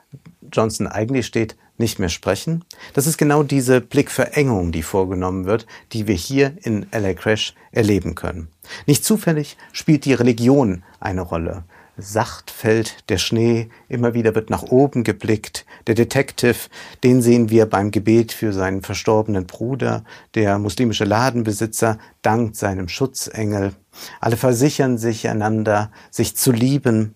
Johnson 0.50 0.86
eigentlich 0.86 1.26
steht, 1.26 1.56
nicht 1.76 1.98
mehr 1.98 2.08
sprechen. 2.08 2.64
Das 2.92 3.06
ist 3.06 3.18
genau 3.18 3.42
diese 3.42 3.80
Blickverengung, 3.80 4.72
die 4.72 4.82
vorgenommen 4.82 5.44
wird, 5.44 5.66
die 5.92 6.06
wir 6.06 6.14
hier 6.14 6.56
in 6.62 6.86
LA 6.92 7.14
Crash 7.14 7.54
erleben 7.72 8.14
können. 8.14 8.48
Nicht 8.86 9.04
zufällig 9.04 9.56
spielt 9.72 10.04
die 10.04 10.14
Religion 10.14 10.82
eine 11.00 11.22
Rolle. 11.22 11.64
Sacht 11.96 12.50
fällt 12.50 13.08
der 13.08 13.18
Schnee, 13.18 13.68
immer 13.88 14.14
wieder 14.14 14.34
wird 14.34 14.50
nach 14.50 14.64
oben 14.64 15.04
geblickt. 15.04 15.64
Der 15.86 15.94
Detective, 15.94 16.56
den 17.04 17.22
sehen 17.22 17.50
wir 17.50 17.66
beim 17.66 17.92
Gebet 17.92 18.32
für 18.32 18.52
seinen 18.52 18.82
verstorbenen 18.82 19.46
Bruder. 19.46 20.02
Der 20.34 20.58
muslimische 20.58 21.04
Ladenbesitzer 21.04 21.98
dankt 22.22 22.56
seinem 22.56 22.88
Schutzengel. 22.88 23.74
Alle 24.20 24.36
versichern 24.36 24.98
sich 24.98 25.28
einander, 25.28 25.92
sich 26.10 26.36
zu 26.36 26.50
lieben. 26.50 27.14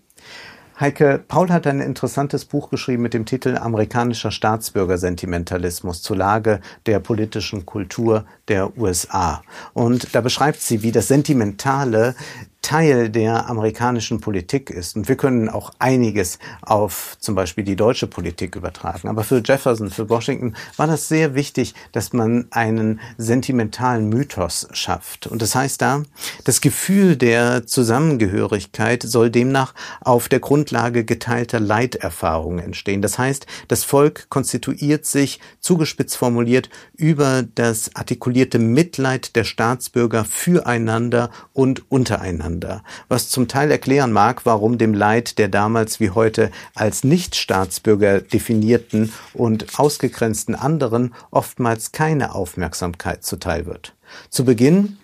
Heike, 0.81 1.25
Paul 1.27 1.51
hat 1.51 1.67
ein 1.67 1.81
interessantes 1.81 2.45
Buch 2.45 2.71
geschrieben 2.71 3.03
mit 3.03 3.13
dem 3.13 3.27
Titel 3.27 3.57
Amerikanischer 3.57 4.31
Staatsbürgersentimentalismus 4.31 6.03
zur 6.03 6.17
Lage 6.17 6.61
der 6.87 7.01
politischen 7.01 7.67
Kultur 7.67 8.25
der 8.47 8.79
USA. 8.79 9.43
Und 9.73 10.15
da 10.15 10.21
beschreibt 10.21 10.61
sie, 10.61 10.85
wie 10.85 10.93
das 10.93 11.09
Sentimentale 11.09 12.15
Teil 12.63 13.09
der 13.09 13.49
amerikanischen 13.49 14.21
Politik 14.21 14.69
ist. 14.69 14.97
Und 14.97 15.09
wir 15.09 15.17
können 15.17 15.49
auch 15.49 15.73
einiges 15.79 16.39
auf 16.61 17.17
zum 17.21 17.35
Beispiel 17.35 17.65
die 17.65 17.77
deutsche 17.77 18.07
Politik 18.07 18.57
übertragen. 18.57 19.09
Aber 19.09 19.25
für 19.25 19.41
Jefferson, 19.45 19.91
für 19.91 20.11
Washington 20.11 20.55
war 20.77 20.87
das 20.87 21.09
sehr 21.09 21.35
wichtig, 21.35 21.75
dass 21.93 22.13
man 22.13 22.47
einen 22.51 23.01
sentimentalen 23.17 24.09
Mythos 24.09 24.69
schafft. 24.73 25.29
Und 25.29 25.41
das 25.41 25.55
heißt 25.55 25.81
da, 25.81 26.03
das 26.45 26.61
Gefühl 26.61 27.17
der 27.17 27.67
Zusammengehörigkeit 27.67 29.03
soll 29.03 29.31
demnach 29.31 29.73
auf 30.01 30.29
der 30.29 30.41
Grundlage 30.41 31.05
geteilter 31.05 31.61
Leiterfahrungen 31.61 32.59
entstehen. 32.59 33.03
Das 33.03 33.19
heißt, 33.19 33.47
das 33.69 33.85
Volk 33.85 34.29
konstituiert 34.29 35.07
sich, 35.07 35.41
zugespitzt 35.61 36.17
formuliert, 36.17 36.69
über 36.95 37.45
das 37.55 37.95
artikulierte 37.95 38.59
Mitleid 38.59 39.37
der 39.37 39.45
Staatsbürger 39.45 40.25
füreinander 40.25 41.31
und 41.53 41.91
untereinander 41.91 42.48
miteinander, 42.49 42.83
was 43.09 43.29
zum 43.29 43.49
Teil 43.49 43.71
erklären 43.71 44.13
mag, 44.13 44.45
warum 44.45 44.79
dem 44.79 44.95
Leid 44.95 45.39
der 45.39 45.49
damals 45.49 46.01
wie 46.01 46.11
heute 46.11 46.51
als 46.75 47.05
Nichtstaatsbürger 47.05 48.21
definierten 48.21 49.13
und 49.35 49.79
ausgegrenzten 49.79 50.55
anderen 50.55 51.15
oftmals 51.31 51.93
keine 51.93 52.35
Aufmerksamkeit 52.35 53.25
zuteil 53.25 53.67
wird. 53.67 53.95
Zu 54.31 54.45
Beginn 54.45 54.99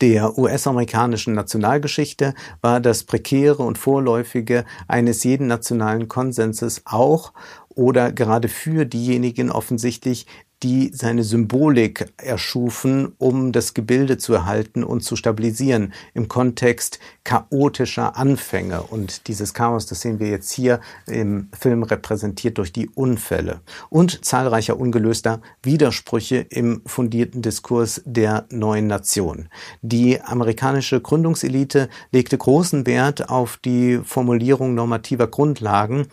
der 0.00 0.38
US-amerikanischen 0.38 1.34
Nationalgeschichte 1.34 2.34
war 2.62 2.80
das 2.80 3.04
Prekäre 3.04 3.62
und 3.62 3.76
Vorläufige 3.76 4.64
eines 4.88 5.24
jeden 5.24 5.46
nationalen 5.46 6.08
Konsenses 6.08 6.82
auch 6.86 7.32
oder 7.68 8.10
gerade 8.10 8.48
für 8.48 8.86
diejenigen 8.86 9.50
offensichtlich, 9.50 10.26
die 10.62 10.90
seine 10.92 11.24
Symbolik 11.24 12.12
erschufen, 12.18 13.12
um 13.18 13.52
das 13.52 13.74
Gebilde 13.74 14.18
zu 14.18 14.34
erhalten 14.34 14.84
und 14.84 15.02
zu 15.02 15.16
stabilisieren 15.16 15.92
im 16.14 16.28
Kontext 16.28 16.98
chaotischer 17.24 18.16
Anfänge. 18.16 18.82
Und 18.82 19.26
dieses 19.28 19.54
Chaos, 19.54 19.86
das 19.86 20.00
sehen 20.02 20.20
wir 20.20 20.28
jetzt 20.28 20.52
hier 20.52 20.80
im 21.06 21.48
Film 21.58 21.82
repräsentiert 21.82 22.58
durch 22.58 22.72
die 22.72 22.88
Unfälle 22.90 23.60
und 23.88 24.24
zahlreicher 24.24 24.78
ungelöster 24.78 25.40
Widersprüche 25.62 26.46
im 26.50 26.82
fundierten 26.84 27.42
Diskurs 27.42 28.02
der 28.04 28.46
neuen 28.50 28.86
Nation. 28.86 29.48
Die 29.82 30.20
amerikanische 30.20 31.00
Gründungselite 31.00 31.88
legte 32.12 32.36
großen 32.36 32.86
Wert 32.86 33.30
auf 33.30 33.56
die 33.56 34.00
Formulierung 34.04 34.74
normativer 34.74 35.26
Grundlagen 35.26 36.08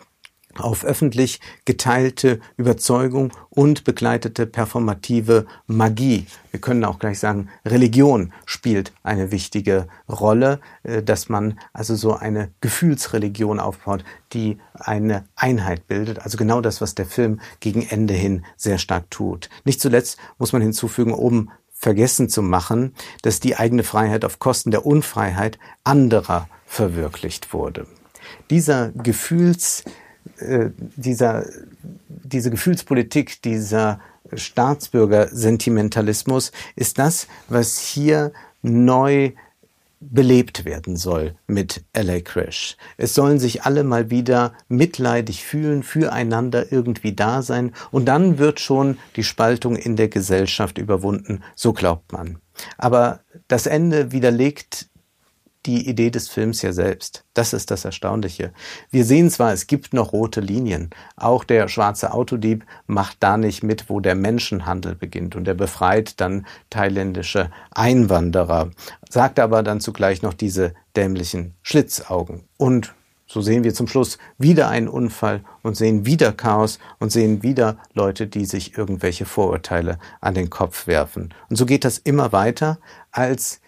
auf 0.60 0.84
öffentlich 0.84 1.40
geteilte 1.66 2.40
Überzeugung 2.58 3.32
und 3.50 3.84
begleitete 3.84 4.46
performative 4.46 5.46
Magie. 5.68 6.26
Wir 6.52 6.62
können 6.62 6.86
auch 6.86 7.00
gleich 7.00 7.20
sagen, 7.20 7.50
Religion 7.66 8.34
spielt 8.46 8.94
eine 9.04 9.32
wichtige 9.32 9.88
Rolle, 10.10 10.60
äh, 10.84 11.04
dass 11.04 11.30
man 11.30 11.60
also 11.74 11.96
so 11.96 12.14
eine 12.14 12.52
Gefühlsreligion 12.62 13.60
aufbaut, 13.60 14.04
die 14.34 14.58
eine 14.74 15.26
Einheit 15.36 15.88
bildet. 15.88 16.20
Also 16.20 16.38
genau 16.38 16.62
das, 16.62 16.82
was 16.82 16.96
der 16.96 17.06
Film 17.06 17.40
gegen 17.60 17.82
Ende 17.82 18.14
hin 18.14 18.46
sehr 18.56 18.78
stark 18.78 19.10
tut. 19.12 19.50
Nicht 19.64 19.82
zuletzt 19.82 20.18
muss 20.38 20.54
man 20.54 20.62
hinzufügen, 20.62 21.14
um 21.14 21.52
vergessen 21.72 22.28
zu 22.28 22.42
machen, 22.42 22.96
dass 23.22 23.40
die 23.40 23.56
eigene 23.56 23.84
Freiheit 23.84 24.26
auf 24.26 24.40
Kosten 24.40 24.72
der 24.72 24.86
Unfreiheit 24.86 25.60
anderer 25.84 26.50
verwirklicht 26.66 27.54
wurde. 27.54 27.88
Dieser 28.50 28.92
Gefühls, 28.92 29.84
äh, 30.40 30.70
dieser, 30.96 31.46
diese 32.08 32.52
Gefühlspolitik, 32.52 33.42
dieser 33.42 34.00
Staatsbürgersentimentalismus 34.34 36.52
ist 36.76 37.00
das, 37.00 37.28
was 37.48 37.80
hier 37.80 38.34
neu 38.62 39.32
belebt 40.00 40.66
werden 40.66 40.96
soll 40.96 41.34
mit 41.48 41.84
LA 41.96 42.20
Crash. 42.20 42.78
Es 42.98 43.16
sollen 43.16 43.40
sich 43.40 43.64
alle 43.64 43.84
mal 43.84 44.12
wieder 44.12 44.54
mitleidig 44.68 45.44
fühlen, 45.44 45.82
füreinander 45.82 46.72
irgendwie 46.72 47.14
da 47.14 47.42
sein 47.42 47.72
und 47.90 48.06
dann 48.06 48.38
wird 48.38 48.60
schon 48.60 49.00
die 49.16 49.24
Spaltung 49.24 49.76
in 49.76 49.96
der 49.96 50.08
Gesellschaft 50.08 50.78
überwunden, 50.78 51.42
so 51.56 51.74
glaubt 51.74 52.12
man. 52.12 52.38
Aber 52.78 53.22
das 53.48 53.66
Ende 53.66 54.12
widerlegt 54.12 54.88
die 55.68 55.88
Idee 55.88 56.10
des 56.10 56.30
Films 56.30 56.62
ja 56.62 56.72
selbst. 56.72 57.26
Das 57.34 57.54
ist 57.54 57.70
das 57.70 57.86
Erstaunliche. 57.86 58.54
Wir 58.90 59.06
sehen 59.06 59.30
zwar, 59.30 59.52
es 59.54 59.68
gibt 59.68 59.94
noch 59.94 60.14
rote 60.14 60.40
Linien. 60.40 60.90
Auch 61.18 61.44
der 61.44 61.68
schwarze 61.68 62.14
Autodieb 62.14 62.66
macht 62.88 63.18
da 63.20 63.38
nicht 63.38 63.64
mit, 63.64 63.90
wo 63.90 64.00
der 64.00 64.16
Menschenhandel 64.16 64.96
beginnt 64.96 65.36
und 65.36 65.48
er 65.48 65.54
befreit 65.54 66.20
dann 66.22 66.48
thailändische 66.70 67.52
Einwanderer, 67.72 68.72
sagt 69.10 69.40
aber 69.40 69.62
dann 69.62 69.82
zugleich 69.82 70.22
noch 70.22 70.34
diese 70.34 70.74
dämlichen 70.96 71.54
Schlitzaugen. 71.62 72.46
Und 72.58 72.96
so 73.30 73.42
sehen 73.42 73.66
wir 73.66 73.74
zum 73.74 73.88
Schluss 73.88 74.18
wieder 74.38 74.70
einen 74.70 74.88
Unfall 74.88 75.44
und 75.62 75.76
sehen 75.76 76.06
wieder 76.06 76.32
Chaos 76.32 76.80
und 77.00 77.12
sehen 77.12 77.44
wieder 77.44 77.78
Leute, 77.94 78.26
die 78.26 78.46
sich 78.46 78.78
irgendwelche 78.78 79.26
Vorurteile 79.26 80.00
an 80.22 80.34
den 80.34 80.50
Kopf 80.50 80.88
werfen. 80.88 81.34
Und 81.50 81.58
so 81.58 81.66
geht 81.66 81.84
das 81.84 81.98
immer 81.98 82.32
weiter, 82.32 82.80
als 83.12 83.60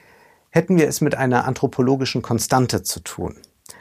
hätten 0.49 0.77
wir 0.77 0.88
es 0.88 1.01
mit 1.01 1.15
einer 1.15 1.45
anthropologischen 1.45 2.21
Konstante 2.21 2.83
zu 2.83 2.99
tun. 3.01 3.35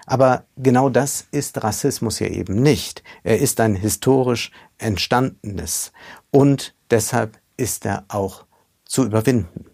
Aber 0.07 0.45
genau 0.57 0.89
das 0.89 1.27
ist 1.31 1.63
Rassismus 1.63 2.19
ja 2.19 2.29
eben 2.29 2.63
nicht. 2.63 3.03
Er 3.23 3.39
ist 3.39 3.61
ein 3.61 3.75
historisch 3.75 4.51
entstandenes 4.79 5.93
und 6.31 6.75
deshalb 6.91 7.39
ist 7.57 7.87
er 7.87 8.05
auch 8.09 8.45
zu 8.85 9.05
überwinden. 9.05 9.67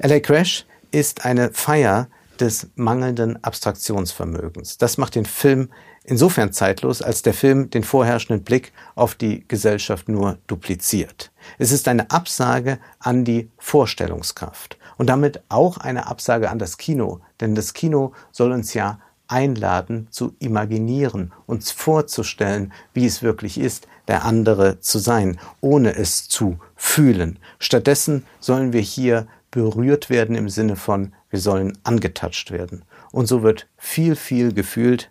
LA 0.00 0.20
Crash 0.20 0.66
ist 0.90 1.24
eine 1.24 1.52
Feier 1.52 2.08
des 2.38 2.68
mangelnden 2.74 3.42
Abstraktionsvermögens. 3.42 4.78
Das 4.78 4.98
macht 4.98 5.14
den 5.14 5.24
Film 5.24 5.70
insofern 6.06 6.52
zeitlos, 6.52 7.02
als 7.02 7.22
der 7.22 7.34
Film 7.34 7.70
den 7.70 7.84
vorherrschenden 7.84 8.44
Blick 8.44 8.72
auf 8.94 9.14
die 9.14 9.46
Gesellschaft 9.46 10.08
nur 10.08 10.38
dupliziert. 10.46 11.30
Es 11.58 11.72
ist 11.72 11.88
eine 11.88 12.10
Absage 12.10 12.78
an 12.98 13.24
die 13.24 13.50
Vorstellungskraft 13.58 14.78
und 14.96 15.08
damit 15.08 15.42
auch 15.48 15.78
eine 15.78 16.06
Absage 16.06 16.50
an 16.50 16.58
das 16.58 16.78
Kino, 16.78 17.20
denn 17.40 17.54
das 17.54 17.74
Kino 17.74 18.12
soll 18.32 18.52
uns 18.52 18.74
ja 18.74 18.98
einladen 19.28 20.06
zu 20.10 20.34
imaginieren, 20.38 21.32
uns 21.46 21.70
vorzustellen, 21.70 22.72
wie 22.94 23.06
es 23.06 23.22
wirklich 23.22 23.58
ist, 23.58 23.88
der 24.08 24.24
andere 24.24 24.80
zu 24.80 24.98
sein, 24.98 25.38
ohne 25.60 25.96
es 25.96 26.28
zu 26.28 26.58
fühlen. 26.76 27.38
Stattdessen 27.58 28.24
sollen 28.38 28.72
wir 28.72 28.80
hier 28.80 29.26
berührt 29.50 30.10
werden 30.10 30.36
im 30.36 30.48
Sinne 30.48 30.76
von, 30.76 31.12
wir 31.30 31.40
sollen 31.40 31.76
angetatscht 31.82 32.50
werden. 32.50 32.84
Und 33.10 33.26
so 33.26 33.42
wird 33.42 33.66
viel, 33.76 34.14
viel 34.14 34.52
gefühlt, 34.52 35.10